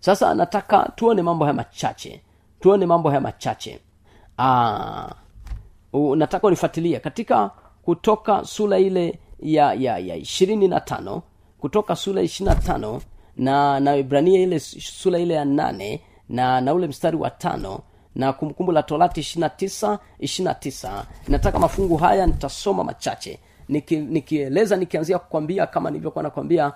Sasa 0.00 0.34
nataka 0.34 0.92
tuone 0.96 1.22
mambo 1.22 1.44
haya 1.44 1.54
machache 1.54 2.22
tuone 2.62 2.86
mambo 2.86 3.08
haya 3.08 3.20
machache. 3.20 3.80
Aa, 4.38 5.12
nataka 6.16 6.46
unifuatilia 6.46 7.00
katika 7.00 7.50
kutoka 7.82 8.44
sura 8.44 8.78
ile 8.78 9.18
ya 9.40 9.74
ya 9.74 9.98
ya 9.98 10.16
ishirini 10.16 10.68
na 10.68 10.80
tano 10.80 11.22
kutoka 11.58 11.96
sura 11.96 12.22
ishirini 12.22 12.54
na 12.56 12.62
tano 12.62 13.00
na 13.36 13.80
na 13.80 13.96
ibrania 13.96 14.40
ile 14.40 14.60
sura 14.60 15.18
ile 15.18 15.34
ya 15.34 15.44
nane 15.44 16.00
na 16.28 16.60
na 16.60 16.74
ule 16.74 16.86
mstari 16.86 17.16
wa 17.16 17.30
tano 17.30 17.80
na 18.14 18.32
kumbukumbu 18.32 18.72
la 18.72 18.82
torati 18.82 19.20
ishirina 19.20 19.48
tisa 19.48 19.98
ishirina 20.18 20.54
tisa. 20.54 21.06
Nataka 21.28 21.58
mafungu 21.58 21.96
haya 21.96 22.26
nitasoma 22.26 22.84
machache. 22.84 23.38
Niki, 23.68 23.96
nikieleza 23.96 24.76
nikianzia 24.76 25.18
kukwambia 25.18 25.66
kama 25.66 25.90
nilivyokuwa 25.90 26.22
nakwambia 26.22 26.72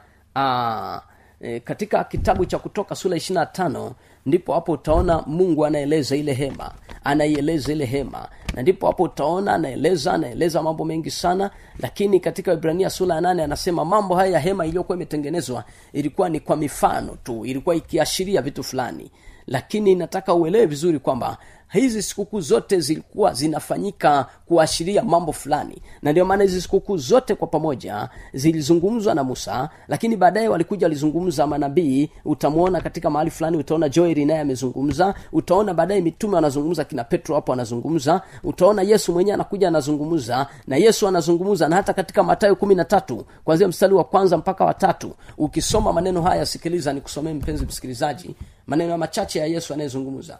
e, 1.41 1.61
katika 1.61 2.05
kitabu 2.05 2.47
cha 2.47 2.59
kutoka 2.59 2.95
sura 2.95 3.17
ishirina 3.17 3.47
tano 3.47 3.93
ndipo 4.27 4.55
hapo 4.55 4.73
utaona 4.73 5.23
mungu 5.27 5.67
anaeleza 5.67 6.17
ile 6.17 6.33
hema 6.33 6.71
anaieleza 7.05 7.73
ile 7.73 7.85
hema. 7.85 8.29
Na 8.55 8.63
ndipo 8.63 8.87
hapo 8.87 9.03
utaona 9.03 9.53
anaeleza 9.55 10.13
anaeleza 10.13 10.63
mambo 10.63 10.85
mengi 10.85 11.11
sana 11.11 11.51
lakini 11.81 12.21
katika 12.21 12.53
ibrania 12.53 12.91
sura 12.91 13.15
ya 13.15 13.21
nane 13.21 13.43
anasema 13.43 13.85
mambo 13.85 14.15
haya 14.15 14.33
ya 14.33 14.39
hema 14.41 14.67
iliyokuwa 14.67 14.97
imetengenezwa 14.97 15.65
ilikuwa 15.93 16.29
ni 16.29 16.41
kwa 16.41 16.57
mifano 16.57 17.17
tu 17.25 17.45
ilikuwa 17.47 17.75
ikiashiria 17.75 18.43
vitu 18.43 18.65
fulani. 18.65 19.11
Lakini 19.47 19.95
nataka 19.95 20.35
uelewe 20.35 20.67
vizuri 20.67 20.99
kwamba 20.99 21.39
hizi 21.69 22.03
sikukuu 22.03 22.41
zote 22.41 22.81
zilikuwa 22.81 23.33
zinafanyika 23.35 24.27
kuashiria 24.47 25.03
mambo 25.03 25.33
fulani. 25.33 25.83
Na 26.03 26.13
ndio 26.13 26.25
maana 26.25 26.43
hizi 26.43 26.61
sikukuu 26.63 26.97
zote 26.97 27.35
kwa 27.35 27.49
pamoja 27.49 28.09
zilizungumzwa 28.35 29.15
na 29.15 29.25
musa 29.25 29.69
lakini 29.89 30.17
baadaye 30.17 30.49
walikuja 30.49 30.87
walizungumza 30.87 31.47
manabii. 31.47 32.11
Utamwona 32.25 32.81
katika 32.81 33.11
mahali 33.11 33.31
fulani 33.31 33.57
utaona 33.57 33.89
joeli 33.89 34.25
naye 34.25 34.41
amezungumza 34.41 35.15
utaona 35.33 35.75
baadaye 35.75 36.01
mitume 36.01 36.35
wanazungumza 36.35 36.85
kina 36.85 37.05
petro 37.05 37.35
hapo 37.35 37.53
anazungumza 37.53 38.21
utaona 38.45 38.83
yesu 38.83 39.13
mwenyewe 39.13 39.35
anakuja 39.35 39.69
anazungumza 39.69 40.47
na 40.67 40.77
yesu 40.77 41.09
anazungumza 41.09 41.69
na 41.69 41.77
hata 41.77 41.93
katika 41.93 42.23
matayo 42.23 42.57
kumi 42.57 42.75
na 42.75 42.85
tatu 42.85 43.27
kwanzia 43.45 43.69
mstari 43.69 43.95
wa 43.95 44.05
kwanza 44.05 44.37
mpaka 44.37 44.65
watatu 44.65 45.15
ukisoma 45.39 45.93
maneno 45.93 46.23
haya 46.23 46.47
sikiliza 46.47 46.93
nikusomee 46.93 47.33
mpenzi 47.35 47.67
msikilizaji 47.67 48.35
maneno 48.67 48.99
machache 48.99 49.39
ya 49.39 49.47
yesu 49.47 49.75
anayezungumza 49.75 50.39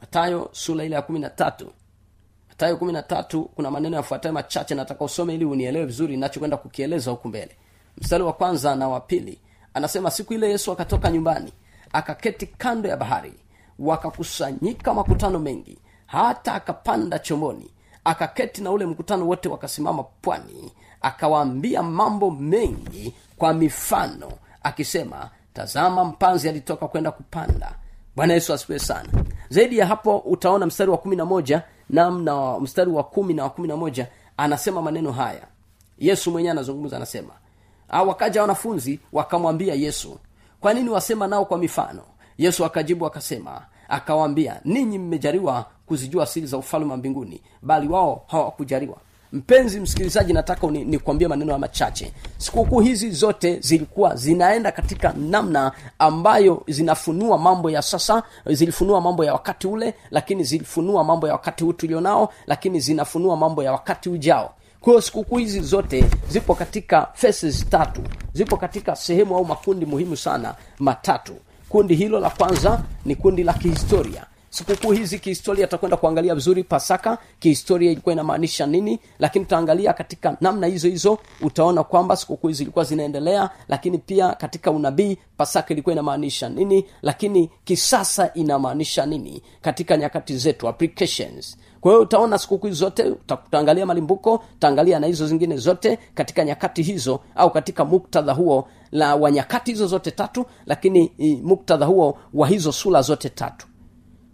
matayo 0.00 0.48
sura 0.52 0.84
ile 0.84 0.94
ya 0.94 1.02
kumi 1.02 1.18
na 1.18 1.30
tatu. 1.30 1.72
Matayo 2.48 2.76
kumi 2.76 2.92
na 2.92 3.02
tatu 3.02 3.44
kuna 3.44 3.70
maneno 3.70 3.96
yafuatayo 3.96 4.32
machache 4.34 4.74
nataka 4.74 5.04
usome 5.04 5.34
ili 5.34 5.44
unielewe 5.44 5.84
vizuri 5.86 6.16
nachokwenda 6.16 6.56
kukieleza 6.56 7.10
huku 7.10 7.28
mbele. 7.28 7.56
Mstari 7.98 8.24
wa 8.24 8.32
kwanza 8.32 8.74
na 8.76 8.88
wa 8.88 9.00
pili 9.00 9.40
anasema 9.74 10.10
siku 10.10 10.34
ile 10.34 10.50
yesu 10.50 10.72
akatoka 10.72 11.10
nyumbani 11.10 11.52
akaketi 11.92 12.46
kando 12.46 12.88
ya 12.88 12.96
bahari 12.96 13.32
wakakusanyika 13.78 14.94
makutano 14.94 15.38
mengi 15.38 15.78
hata 16.06 16.54
akapanda 16.54 17.18
chomboni 17.18 17.70
akaketi 18.04 18.62
na 18.62 18.70
ule 18.70 18.86
mkutano 18.86 19.26
wote 19.28 19.48
wakasimama 19.48 20.02
pwani 20.02 20.72
akawaambia 21.00 21.82
mambo 21.82 22.30
mengi 22.30 23.14
kwa 23.36 23.54
mifano 23.54 24.32
akisema 24.62 25.30
tazama 25.54 26.04
mpanzi 26.04 26.48
alitoka 26.48 26.88
kwenda 26.88 27.10
kupanda 27.10 27.74
bwana 28.16 28.34
yesu 28.34 28.52
asifiwe 28.54 28.78
sana 28.78 29.08
zaidi 29.48 29.78
ya 29.78 29.86
hapo 29.86 30.18
utaona 30.18 30.66
mstari 30.66 30.90
wa 30.90 30.98
kumi 30.98 31.16
na 31.16 31.24
moja 31.24 31.62
nam 31.90 32.22
na 32.22 32.60
mstari 32.60 32.90
wa 32.90 33.04
kumi 33.04 33.34
na 33.34 33.42
wa 33.42 33.50
kumi 33.50 33.68
na 33.68 33.76
moja 33.76 34.06
anasema 34.36 34.82
maneno 34.82 35.12
haya. 35.12 35.46
Yesu 35.98 36.30
mwenyewe 36.30 36.50
anazungumza 36.52 36.96
anasema 36.96 37.30
"Ah, 37.88 38.02
wakaja 38.02 38.40
wanafunzi 38.42 39.00
wakamwambia 39.12 39.74
yesu 39.74 40.18
kwa 40.60 40.74
nini 40.74 40.90
wasema 40.90 41.26
nao 41.26 41.44
kwa 41.44 41.58
mifano? 41.58 42.02
Yesu 42.38 42.64
akajibu 42.64 43.06
akasema 43.06 43.62
akawaambia 43.88 44.60
ninyi 44.64 44.98
mmejaliwa 44.98 45.66
kuzijua 45.86 46.26
siri 46.26 46.46
za 46.46 46.56
ufalme 46.58 46.90
wa 46.90 46.96
mbinguni 46.96 47.42
bali 47.62 47.88
wao 47.88 48.24
hawakujaliwa 48.26 48.96
mpenzi 49.32 49.80
msikilizaji 49.80 50.32
nataka 50.32 50.66
ni, 50.66 51.00
maneno 51.28 51.58
machache. 51.58 52.12
Sikukuu 52.38 52.80
hizi 52.80 53.10
zote 53.10 53.60
zilikuwa 53.60 54.16
zinaenda 54.16 54.72
katika 54.72 55.12
namna 55.12 55.72
ambayo 55.98 56.62
zinafunua 56.68 57.38
mambo 57.38 57.70
ya 57.70 57.82
sasa 57.82 58.22
zilifunua 58.46 59.00
mambo 59.00 59.24
ya 59.24 59.32
wakati 59.32 59.66
ule 59.66 59.94
lakini 60.10 60.44
zilifunua 60.44 61.04
mambo 61.04 61.26
ya 61.26 61.32
wakati 61.32 61.64
huu 61.64 61.72
tulionao 61.72 62.32
lakini 62.46 62.80
zinafunua 62.80 63.36
mambo 63.36 63.62
ya 63.62 63.72
wakati 63.72 64.08
ujao. 64.08 64.54
Kwa 64.80 64.92
hiyo 64.92 65.00
sikukuu 65.00 65.36
hizi 65.38 65.60
zote 65.60 66.04
zipo 66.28 66.54
katika 66.54 67.08
phases 67.14 67.68
tatu. 67.68 68.00
Zipo 68.32 68.56
katika 68.56 68.96
sehemu 68.96 69.36
au 69.36 69.44
makundi 69.44 69.86
muhimu 69.86 70.16
sana 70.16 70.54
matatu. 70.78 71.32
Kundi 71.68 71.94
hilo 71.94 72.20
la 72.20 72.30
kwanza 72.30 72.82
ni 73.04 73.14
kundi 73.16 73.42
la 73.44 73.52
kihistoria 73.52 74.24
sikukuu 74.56 74.92
hizi 74.92 75.18
kihistoria 75.18 75.66
tutakwenda 75.66 75.96
kuangalia 75.96 76.34
vizuri 76.34 76.64
pasaka 76.64 77.18
kihistoria 77.38 77.90
ilikuwa 77.92 78.12
inamaanisha 78.12 78.66
nini 78.66 78.98
lakini 79.18 79.44
tutaangalia 79.44 79.92
katika 79.92 80.36
namna 80.40 80.66
hizo 80.66 80.88
hizo 80.88 81.18
utaona 81.40 81.84
kwamba 81.84 82.16
sikukuu 82.16 82.48
hizi 82.48 82.58
zilikuwa 82.58 82.84
zinaendelea 82.84 83.50
lakini 83.68 83.98
pia 83.98 84.28
katika 84.28 84.70
unabii 84.70 85.18
pasaka 85.36 85.74
ilikuwa 85.74 85.92
inamaanisha 85.92 86.48
nini 86.48 86.84
lakini 87.02 87.50
kisasa 87.64 88.34
inamaanisha 88.34 89.06
nini 89.06 89.42
katika 89.62 89.96
nyakati 89.96 90.36
zetu 90.38 90.68
applications. 90.68 91.56
Kwa 91.80 91.92
hiyo 91.92 92.02
utaona 92.02 92.38
sikukuu 92.38 92.70
zote 92.70 93.02
utaangalia 93.04 93.86
malimbuko 93.86 94.44
utaangalia 94.56 94.98
na 94.98 95.06
hizo 95.06 95.26
zingine 95.26 95.56
zote 95.56 95.98
katika 96.14 96.44
nyakati 96.44 96.82
hizo 96.82 97.20
au 97.34 97.50
katika 97.50 97.84
muktadha 97.84 98.32
huo 98.32 98.68
la 98.92 99.14
wa 99.16 99.30
nyakati 99.30 99.70
hizo 99.70 99.86
zote 99.86 100.10
tatu 100.10 100.46
lakini 100.66 101.12
muktadha 101.42 101.86
huo 101.86 102.18
wa 102.34 102.48
hizo 102.48 102.72
sura 102.72 103.02
zote 103.02 103.28
tatu 103.28 103.66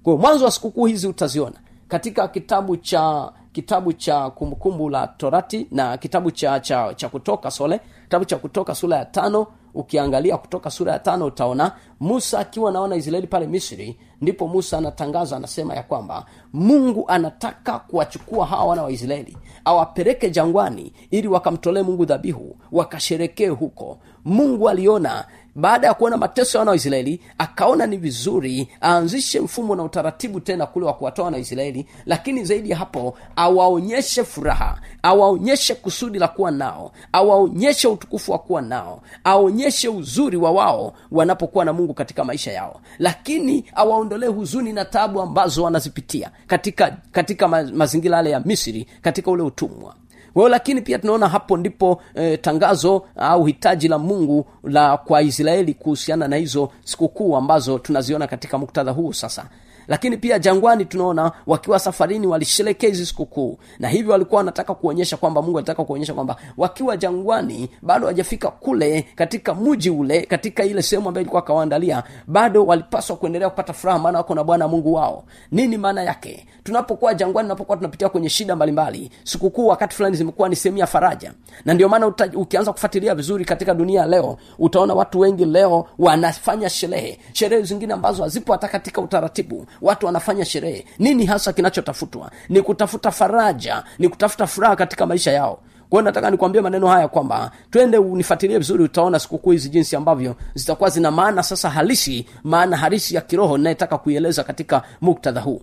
kwa 0.03 0.17
mwanzo 0.17 0.45
wa 0.45 0.51
sikukuu 0.51 0.87
hizi 0.87 1.07
utaziona 1.09 1.57
katika 1.89 2.29
kitabu 2.29 2.77
cha 2.77 3.33
kitabu 3.53 3.93
cha 3.93 4.31
kumbukumbu 4.31 4.89
la 4.91 5.07
torati 5.07 5.67
na 5.71 5.97
kitabu 5.97 6.31
cha 6.31 6.61
cha, 6.61 6.95
cha 6.95 7.09
kutoka 7.09 7.51
sole 7.51 7.81
kitabu 8.03 8.25
cha 8.25 8.37
kutoka 8.37 8.75
sura 8.75 8.97
ya 8.97 9.05
tano. 9.05 9.47
Ukiangalia 9.75 10.37
kutoka 10.37 10.71
sura 10.71 10.93
ya 10.93 10.99
tano 10.99 11.27
utaona 11.27 11.73
musa 12.01 12.39
akiwa 12.39 12.73
naona 12.73 12.97
israeli 12.97 13.27
pale 13.27 13.47
misri 13.47 13.99
ndipo 14.21 14.49
musa 14.49 14.79
anatangaza 14.79 15.37
anasema 15.37 15.75
ya 15.75 15.83
kwamba 15.83 16.27
mungu 16.53 17.05
anataka 17.09 17.79
kuwachukua 17.79 18.47
hawa 18.47 18.65
wana 18.65 18.83
wa 18.83 18.91
israeli 18.91 19.37
awapeleke 19.65 20.31
jangwani 20.31 20.93
ili 21.11 21.29
wakamtolee 21.29 21.83
mungu 21.83 22.05
dhabihu 22.05 22.57
wakasherekee 22.73 23.49
huko. 23.49 23.99
Mungu 24.25 24.69
aliona 24.69 25.25
baada 25.55 25.87
ya 25.87 25.95
kuona 25.95 26.17
mateso 26.17 26.59
ya 26.59 26.61
wana 26.61 26.71
waisraeli 26.71 27.21
akaona 27.39 27.87
ni 27.87 27.97
vizuri 27.97 28.69
aanzishe 28.83 29.41
mfumo 29.41 29.77
na 29.77 29.83
utaratibu 29.83 30.41
tena 30.41 30.67
kule 30.67 30.87
wa 30.87 30.95
kuwatoa 30.95 31.25
wana 31.25 31.37
wa 31.37 31.87
lakini 32.07 32.45
zaidi 32.45 32.71
ya 32.71 32.77
hapo 32.77 33.19
awaonyeshe 33.37 34.25
furaha 34.25 34.81
awaonyeshe 35.03 35.75
kusudi 35.75 36.19
la 36.19 36.29
kuwa 36.29 36.51
nao 36.51 36.93
awaonyeshe 37.13 37.89
utukufu 37.89 38.33
wa 38.33 38.39
kuwa 38.39 38.63
nao 38.63 39.03
aonyeshe 39.25 39.89
uzuri 39.89 40.37
wa 40.37 40.51
wao 40.51 40.95
wanapokuwa 41.11 41.65
na 41.65 41.73
mungu 41.73 41.95
katika 41.95 42.25
maisha 42.25 42.53
yao. 42.53 42.81
Lakini 42.99 43.65
awaondolee 43.75 44.27
huzuni 44.27 44.73
na 44.73 44.85
taabu 44.85 45.21
ambazo 45.21 45.63
wanazipitia 45.65 46.31
katika 46.47 46.97
katika 47.13 47.49
ma, 47.49 47.63
mazingira 47.63 48.17
yale 48.17 48.31
ya 48.31 48.41
misri 48.41 48.87
katika 49.03 49.31
ule 49.31 49.43
utumwa 49.43 49.95
kwa 50.35 50.49
lakini 50.49 50.81
pia 50.81 50.99
tunaona 50.99 51.29
hapo 51.29 51.57
ndipo 51.57 52.03
e, 52.15 52.37
tangazo 52.37 53.05
au 53.17 53.45
hitaji 53.45 53.89
la 53.89 53.99
mungu 53.99 54.47
la 54.65 54.97
kwa 54.97 55.23
israeli 55.23 55.75
kuhusiana 55.75 56.29
na 56.29 56.37
hizo 56.37 56.71
sikukuu 56.85 57.37
ambazo 57.37 57.79
tunaziona 57.79 58.27
katika 58.27 58.59
muktadha 58.59 58.91
huu 58.93 59.13
sasa 59.13 59.45
lakini 59.93 60.17
pia 60.17 60.39
jangwani 60.39 60.85
tunaona 60.85 61.33
wakiwa 61.47 61.79
safarini 61.79 62.27
walisherekea 62.27 62.89
hizi 62.89 63.07
sikukuu. 63.07 63.59
Na 63.79 63.89
hivyo 63.89 64.13
walikuwa 64.13 64.39
wanataka 64.39 64.75
kuonyesha 64.75 65.17
kwamba 65.17 65.43
mungu 65.43 65.59
alitaka 65.59 65.85
kuonyesha 65.85 66.15
kwamba 66.15 66.37
wakiwa 66.57 66.97
jangwani 66.97 67.69
bado 67.83 68.01
hawajafika 68.01 68.51
kule 68.51 69.07
katika 69.15 69.55
mji 69.55 69.91
ule 69.91 70.23
katika 70.23 70.65
ile 70.65 70.83
sehemu 70.83 71.09
ambayo 71.09 71.23
ilikuwa 71.23 71.43
akawaandalia 71.43 72.03
bado 72.27 72.67
walipaswa 72.67 73.17
kuendelea 73.17 73.51
kupata 73.51 73.73
furaha 73.73 73.99
maana 73.99 74.19
wako 74.19 74.35
na 74.35 74.45
bwana 74.45 74.69
mungu 74.69 74.95
wao. 74.95 75.25
Nini 75.51 75.77
maana 75.79 76.03
yake? 76.03 76.47
Tunapokuwa 76.65 77.15
jangwani 77.15 77.47
tunapokuwa 77.49 77.77
tunapitia 77.77 78.09
kwenye 78.09 78.29
shida 78.29 78.57
mbalimbali 78.57 79.11
sikukuu 79.25 79.67
wakati 79.67 79.97
fulani 79.97 80.17
zimekuwa 80.17 80.49
ni 80.49 80.57
sehemu 80.57 80.79
ya 80.79 80.87
faraja. 80.87 81.33
Na 81.65 81.75
ndio 81.75 81.89
maana 81.89 82.07
ukianza 82.35 82.73
kufuatilia 82.73 83.15
vizuri 83.15 83.45
katika 83.45 83.75
dunia 83.75 84.07
leo 84.07 84.39
utaona 84.59 84.95
watu 84.95 85.21
wengi 85.21 85.45
leo 85.45 85.87
wanafanya 85.99 86.69
sherehe. 86.71 87.19
Sherehe 87.33 87.63
zingine 87.63 87.95
ambazo 87.95 88.23
hazipo 88.23 88.53
hata 88.53 88.69
katika 88.69 89.01
utaratibu 89.01 89.67
watu 89.83 90.07
wanafanya 90.07 90.45
sherehe. 90.45 90.87
Nini 90.99 91.27
hasa 91.27 91.53
kinachotafutwa? 91.53 92.31
Ni 92.49 92.63
kutafuta 92.63 93.11
faraja 93.11 93.83
ni 93.99 94.09
kutafuta 94.09 94.47
furaha 94.47 94.77
katika 94.77 95.07
maisha 95.07 95.33
yao. 95.33 95.61
Kwa 95.91 96.03
nataka 96.03 96.31
nikwambie 96.31 96.61
maneno 96.61 96.87
haya 96.87 97.09
kwamba 97.09 97.51
twende 97.71 97.99
unifuatilie 97.99 98.59
vizuri 98.59 98.85
utaona 98.85 99.19
sikukuu 99.19 99.51
hizi 99.51 99.69
jinsi 99.69 99.97
ambavyo 99.97 100.37
zitakuwa 100.55 100.91
zina 100.91 101.11
maana 101.11 101.43
sasa 101.43 101.71
halisi 101.71 102.27
maana 102.45 102.77
halisi 102.77 103.15
ya 103.15 103.21
kiroho 103.21 103.59
inayetaka 103.59 103.99
kuieleza 103.99 104.45
katika 104.45 104.83
muktadha 105.01 105.41
huu 105.41 105.63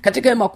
katika 0.00 0.28
hema 0.28 0.50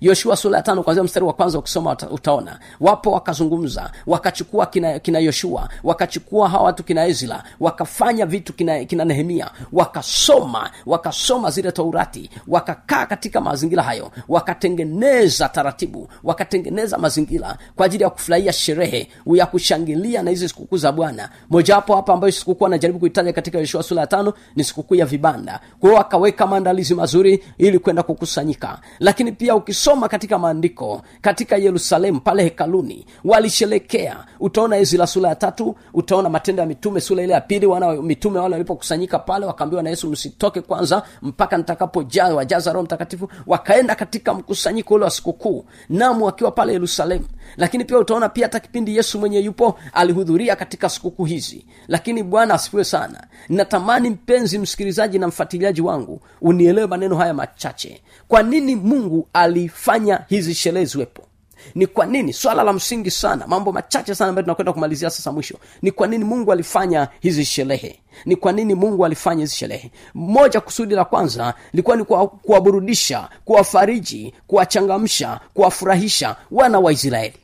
yoshua 0.00 0.36
sura 0.36 0.56
ya 0.56 0.62
tano 0.62 0.82
kwanzia 0.82 1.04
mstari 1.04 1.26
wa 1.26 1.32
kwanza 1.32 1.58
ukisoma 1.58 1.96
utaona 2.10 2.58
wapo 2.80 3.12
wakazungumza 3.12 3.90
wakachukua 4.06 4.66
kina, 4.66 4.98
kina 4.98 5.18
yoshua 5.18 5.68
wakachukua 5.84 6.48
hawa 6.48 6.64
watu 6.64 6.84
kina 6.84 7.06
ezra 7.06 7.44
wakafanya 7.60 8.26
vitu 8.26 8.52
kina, 8.52 8.84
kina 8.84 9.04
nehemia 9.04 9.50
wakasoma 9.72 10.70
wakasoma 10.86 11.50
zile 11.50 11.72
taurati 11.72 12.30
wakakaa 12.48 13.06
katika 13.06 13.40
mazingira 13.40 13.82
hayo 13.82 14.10
wakatengeneza 14.28 15.48
taratibu 15.48 16.08
wakatengeneza 16.22 16.98
mazingira 16.98 17.58
kwa 17.76 17.86
ajili 17.86 18.02
ya 18.02 18.10
kufurahia 18.10 18.52
sherehe 18.52 19.08
ya 19.34 19.46
kushangilia 19.46 20.22
na 20.22 20.30
hizi 20.30 20.48
sikukuu 20.48 20.76
za 20.76 20.92
bwana. 20.92 21.28
Mojawapo 21.50 21.96
hapa 21.96 22.14
ambayo 22.14 22.32
sikukuu 22.32 22.66
anajaribu 22.66 22.98
kuitaja 22.98 23.32
katika 23.32 23.58
yoshua 23.58 23.82
sura 23.82 24.00
ya 24.00 24.06
tano 24.06 24.32
ni 24.56 24.64
sikukuu 24.64 24.94
ya 24.94 25.06
vibanda. 25.06 25.60
Kwa 25.80 25.88
hiyo 25.90 25.96
maandalizi 26.46 26.94
mazuri 26.94 27.44
ili 27.58 27.78
kwenda 27.78 28.02
kukusanyika 28.02 28.53
lakini 28.98 29.32
pia 29.32 29.54
ukisoma 29.56 30.08
katika 30.08 30.38
maandiko 30.38 31.02
katika 31.20 31.56
yerusalemu 31.56 32.20
pale 32.20 32.42
hekaluni 32.42 33.06
walisherekea. 33.24 34.16
Utaona 34.40 34.76
ezra 34.76 35.06
sura 35.06 35.28
ya 35.28 35.34
tatu 35.34 35.76
utaona 35.94 36.28
matendo 36.28 36.62
ya 36.62 36.68
mitume 36.68 37.00
sura 37.00 37.22
ile 37.22 37.32
ya 37.32 37.40
pili 37.40 37.66
wana 37.66 37.92
mitume 37.92 38.38
wale 38.38 38.52
walipokusanyika 38.52 39.18
pale 39.18 39.46
wakaambiwa 39.46 39.82
na 39.82 39.90
yesu 39.90 40.10
msitoke 40.10 40.60
kwanza 40.60 41.02
mpaka 41.22 41.56
nitakapojaa 41.58 42.28
wajaza 42.34 42.72
roho 42.72 42.84
mtakatifu. 42.84 43.28
Wakaenda 43.46 43.94
katika 43.94 44.34
mkusanyiko 44.34 44.94
ule 44.94 45.04
wa 45.04 45.10
sikukuu 45.10 45.64
namu 45.88 46.24
wakiwa 46.24 46.50
pale 46.50 46.72
yerusalemu. 46.72 47.24
Lakini 47.56 47.84
pia 47.84 47.98
utaona 47.98 48.28
pia 48.28 48.44
hata 48.46 48.60
kipindi 48.60 48.96
yesu 48.96 49.18
mwenye 49.18 49.38
yupo 49.40 49.78
alihudhuria 49.92 50.56
katika 50.56 50.88
sikukuu 50.88 51.24
hizi. 51.24 51.66
Lakini 51.88 52.22
bwana 52.22 52.54
asifiwe 52.54 52.84
sana. 52.84 53.26
Natamani 53.48 54.10
mpenzi 54.10 54.58
msikilizaji 54.58 55.18
na 55.18 55.28
mfuatiliaji 55.28 55.80
wangu 55.80 56.20
unielewe 56.40 56.86
maneno 56.86 57.16
haya 57.16 57.34
machache 57.34 58.02
kwa 58.34 58.42
nini 58.42 58.76
mungu 58.76 59.28
alifanya 59.32 60.20
hizi 60.28 60.54
sherehe 60.54 60.86
ziwepo? 60.86 61.22
Ni 61.74 61.86
kwa 61.86 62.06
nini? 62.06 62.32
Swala 62.32 62.62
la 62.62 62.72
msingi 62.72 63.10
sana 63.10 63.46
mambo 63.46 63.72
machache 63.72 64.14
sana 64.14 64.28
ambayo 64.28 64.42
tunakwenda 64.42 64.72
kumalizia 64.72 65.10
sasa 65.10 65.32
mwisho. 65.32 65.58
Ni 65.82 65.90
kwa 65.90 66.06
nini 66.06 66.24
mungu 66.24 66.52
alifanya 66.52 67.08
hizi 67.20 67.44
sherehe? 67.44 68.00
Ni 68.24 68.36
kwa 68.36 68.52
nini 68.52 68.74
mungu 68.74 69.04
alifanya 69.04 69.40
hizi 69.40 69.54
sherehe? 69.56 69.90
Moja 70.14 70.60
kusudi 70.60 70.94
la 70.94 71.04
kwanza 71.04 71.54
likuwa 71.72 71.96
ni 71.96 72.04
kuwaburudisha 72.04 73.28
kuwafariji 73.44 74.34
kuwachangamsha 74.46 75.40
kuwafurahisha 75.54 76.36
wana 76.50 76.78
wa 76.78 76.92
israeli. 76.92 77.34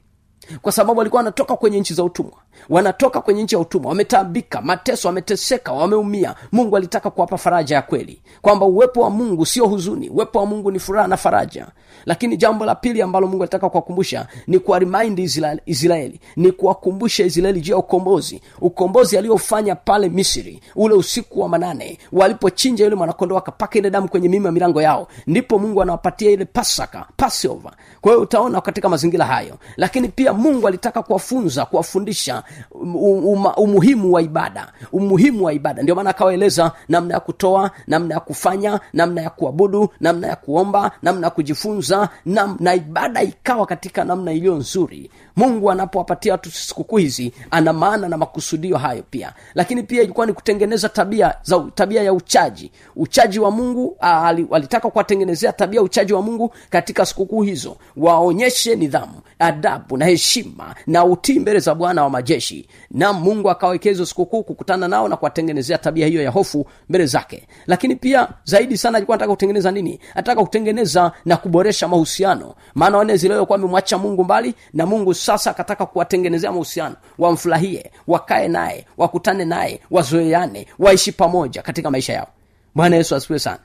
Kwa 0.63 0.73
sababu 0.73 0.99
walikuwa 0.99 1.21
wanatoka 1.21 1.57
kwenye 1.57 1.81
nchi 1.81 1.95
za 1.95 2.05
utumwa 2.05 2.33
wanatoka 2.69 3.21
kwenye 3.21 3.43
nchi 3.43 3.55
ya 3.55 3.59
utumwa 3.61 3.89
wametaabika 3.89 4.61
mateso 4.63 5.09
wameteseka 5.09 5.73
wameumia. 5.73 6.35
Mungu 6.53 6.77
alitaka 6.77 7.11
kuwapa 7.11 7.39
faraja 7.39 7.77
ya 7.77 7.83
kweli 7.83 8.23
kwamba 8.43 8.67
uwepo 8.67 9.01
wa 9.01 9.11
mungu 9.11 9.47
sio 9.47 9.67
huzuni 9.67 10.09
uwepo 10.09 10.39
wa 10.39 10.47
mungu 10.47 10.71
ni 10.71 10.79
furaha 10.79 11.09
na 11.09 11.17
faraja. 11.17 11.67
Lakini 12.07 12.37
jambo 12.37 12.65
la 12.65 12.75
pili 12.75 13.03
ambalo 13.03 13.27
mungu 13.27 13.43
alitaka 13.43 13.69
kuwakumbusha 13.71 14.27
ni 14.47 14.59
kuwarimaindi 14.59 15.23
israeli, 15.67 16.21
ni 16.37 16.53
kuwakumbusha 16.53 17.25
israeli 17.25 17.61
juu 17.61 17.73
ya 17.73 17.79
ukombozi 17.79 18.41
ukombozi 18.61 19.19
aliofanya 19.19 19.75
pale 19.75 20.09
misri 20.09 20.61
ule 20.77 20.95
usiku 20.95 21.41
wa 21.41 21.49
manane 21.49 21.99
walipochinja 22.13 22.85
yule 22.85 22.97
mwanakondo 22.97 23.35
wakapaka 23.35 23.79
ile 23.79 23.91
damu 23.91 24.09
kwenye 24.09 24.29
mima 24.29 24.53
milango 24.53 24.83
yao 24.83 25.09
ndipo 25.27 25.59
mungu 25.59 25.83
anawapatia 25.83 26.31
ile 26.31 26.45
pasaka 26.45 27.07
passover. 27.17 27.73
Kwa 28.01 28.13
hiyo 28.13 28.23
utaona 28.23 28.61
katika 28.61 28.89
mazingira 28.89 29.25
hayo. 29.25 29.59
Lakini 29.77 30.09
pia 30.09 30.33
mungu 30.33 30.69
alitaka 30.69 31.03
kuwafunza 31.03 31.65
kuwafundisha 31.65 32.40
um, 32.71 32.97
um, 32.97 33.47
umuhimu 33.57 34.13
wa 34.13 34.23
ibada 34.23 34.73
umuhimu 34.93 35.45
wa 35.45 35.53
ibada. 35.53 35.83
Ndio 35.83 35.95
maana 35.95 36.11
akawaeleza 36.11 36.73
namna 36.89 37.15
ya 37.15 37.21
kutoa 37.21 37.71
namna 37.87 38.15
ya 38.15 38.21
kufanya 38.21 38.81
namna 38.93 39.23
ya 39.23 39.31
kuabudu 39.31 39.89
namna 40.01 40.27
ya 40.29 40.37
kuomba 40.37 40.91
namna 41.03 41.27
ya 41.27 41.31
kujifunza 41.31 42.09
na, 42.27 42.57
na 42.61 42.75
ibada 42.75 43.23
ikawa 43.23 43.67
katika 43.67 44.05
namna 44.05 44.33
iliyo 44.33 44.55
nzuri. 44.55 45.11
Mungu 45.37 45.71
anapowapatia 45.71 46.33
watu 46.33 46.51
sikukuu 46.51 46.97
hizi 46.97 47.33
ana 47.51 47.73
maana 47.73 48.09
na 48.09 48.17
makusudio 48.17 48.77
hayo 48.77 49.03
pia. 49.11 49.33
Lakini 49.55 49.83
pia 49.83 50.03
ilikuwa 50.03 50.27
ni 50.27 50.33
kutengeneza 50.33 50.89
tabia 50.89 51.35
za 51.43 51.65
tabia 51.75 52.03
ya 52.03 52.13
uchaji. 52.13 52.71
Uchaji 52.97 53.39
wa 53.39 53.51
mungu 53.51 53.97
alitaka 54.01 54.71
walitaka 54.71 54.91
kuwatengenezea 54.91 55.53
tabia 55.53 55.83
uchaji 55.83 56.13
wa 56.13 56.23
mungu 56.23 56.53
katika 56.71 57.07
sikukuu 57.07 57.43
hizo. 57.43 57.77
Waonyeshe 57.97 58.77
nidhamu 58.77 59.15
adabu 59.39 59.97
na 59.97 60.07
heshima 60.07 60.75
na 60.87 61.05
utii 61.05 61.39
mbele 61.39 61.59
za 61.59 61.75
bwana 61.75 62.03
wa 62.05 62.11
majeshi 62.31 62.69
na 62.91 63.13
mungu 63.13 63.51
akawekeza 63.51 64.07
sikukuu 64.07 64.43
kukutana 64.43 64.89
nao 64.89 65.09
na 65.09 65.17
kuwatengenezea 65.17 65.79
tabia 65.79 66.07
hiyo 66.07 66.23
ya 66.23 66.31
hofu 66.31 66.67
mbele 66.89 67.07
zake. 67.07 67.49
Lakini 67.67 67.97
pia 67.97 68.29
zaidi 68.45 68.77
sana 68.79 68.97
alikuwa 68.99 69.15
anataka 69.15 69.33
kutengeneza 69.33 69.71
nini? 69.71 70.01
Anataka 70.15 70.43
kutengeneza 70.43 71.13
na 71.25 71.37
kuboresha 71.37 71.89
mahusiano. 71.89 72.55
Maana 72.75 72.99
wane 72.99 73.17
ziliokuwa 73.17 73.59
amemwacha 73.59 73.99
mungu 73.99 74.25
mbali 74.25 74.55
na 74.73 74.87
mungu 74.87 75.15
sasa 75.15 75.51
akataka 75.51 75.87
kuwatengenezea 75.87 76.53
mahusiano. 76.53 76.97
Wamfurahie 77.19 77.91
wakae 78.07 78.49
naye 78.49 78.87
wakutane 78.97 79.45
naye 79.45 79.81
wazoeane 79.91 80.67
waishi 80.79 81.13
pamoja 81.13 81.63
katika 81.63 81.91
maisha 81.91 82.13
yao. 82.13 82.29
Bwana 82.75 82.97
yesu 82.97 83.15
asifiwe 83.15 83.39
sana. 83.39 83.59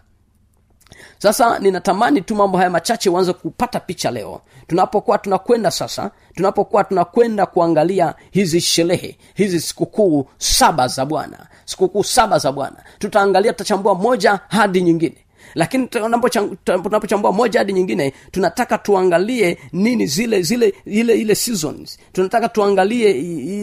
Sasa 1.17 1.59
ninatamani 1.59 2.21
tu 2.21 2.35
mambo 2.35 2.57
haya 2.57 2.69
machache 2.69 3.09
uanze 3.09 3.33
kupata 3.33 3.79
picha 3.79 4.11
leo 4.11 4.41
tunapokuwa 4.67 5.17
tunakwenda 5.17 5.71
sasa 5.71 6.11
tunapokuwa 6.35 6.83
tunakwenda 6.83 7.45
kuangalia 7.45 8.13
hizi 8.31 8.61
sherehe 8.61 9.17
hizi 9.33 9.59
sikukuu 9.59 10.27
saba 10.37 10.87
za 10.87 11.05
bwana 11.05 11.37
sikukuu 11.65 12.03
saba 12.03 12.37
za 12.39 12.51
bwana 12.51 12.77
tutaangalia 12.99 13.51
tutachambua 13.53 13.95
moja 13.95 14.39
hadi 14.47 14.81
nyingine 14.81 15.17
lakini 15.55 15.85
tunapocham- 15.85 16.55
tunapochambua 16.83 17.31
moja 17.31 17.59
hadi 17.59 17.73
nyingine 17.73 18.13
tunataka 18.31 18.77
tuangalie 18.77 19.57
nini 19.73 20.07
zile 20.07 20.41
zile 20.41 20.73
ile 20.85 21.13
ile 21.13 21.35
seasons. 21.35 21.99
Tunataka 22.13 22.49
tuangalie 22.49 23.13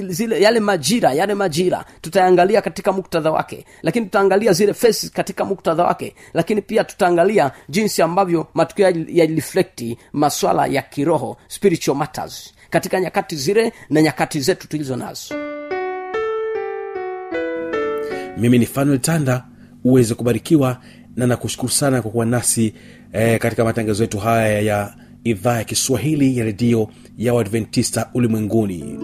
zile 0.08 0.40
yale 0.42 0.60
majira 0.60 1.12
yale 1.12 1.34
majira. 1.34 1.84
Tutaangalia 2.00 2.62
katika 2.62 2.92
muktadha 2.92 3.30
wake. 3.30 3.64
Lakini 3.82 4.06
tutaangalia 4.06 4.52
zile 4.52 4.74
faces 4.74 5.10
katika 5.12 5.44
muktadha 5.44 5.84
wake. 5.84 6.14
Lakini 6.34 6.62
pia 6.62 6.84
tutaangalia 6.84 7.50
jinsi 7.68 8.02
ambavyo 8.02 8.46
matukio 8.54 8.86
yalireflekti 9.08 9.98
maswala 10.12 10.66
ya 10.66 10.82
kiroho 10.82 11.36
spiritual 11.48 11.96
matters 11.96 12.54
katika 12.70 13.00
nyakati 13.00 13.36
zile 13.36 13.72
na 13.90 14.02
nyakati 14.02 14.40
zetu 14.40 14.68
tulizo 14.68 14.96
nazo. 14.96 15.34
Mimi 18.38 18.58
ni 18.58 18.66
fanuel 18.66 18.98
tanda. 18.98 19.44
Uweze 19.84 20.14
kubarikiwa 20.14 20.78
na 21.16 21.26
nakushukuru 21.26 21.72
sana 21.72 22.02
kwa 22.02 22.10
kuwa 22.10 22.26
nasi 22.26 22.74
eh, 23.12 23.38
katika 23.38 23.64
matangazo 23.64 24.02
yetu 24.02 24.18
haya 24.18 24.60
ya 24.60 24.94
idhaa 25.24 25.58
ya 25.58 25.64
kiswahili 25.64 26.38
ya 26.38 26.44
redio 26.44 26.88
ya 27.18 27.34
uadventista 27.34 28.10
ulimwenguni 28.14 28.98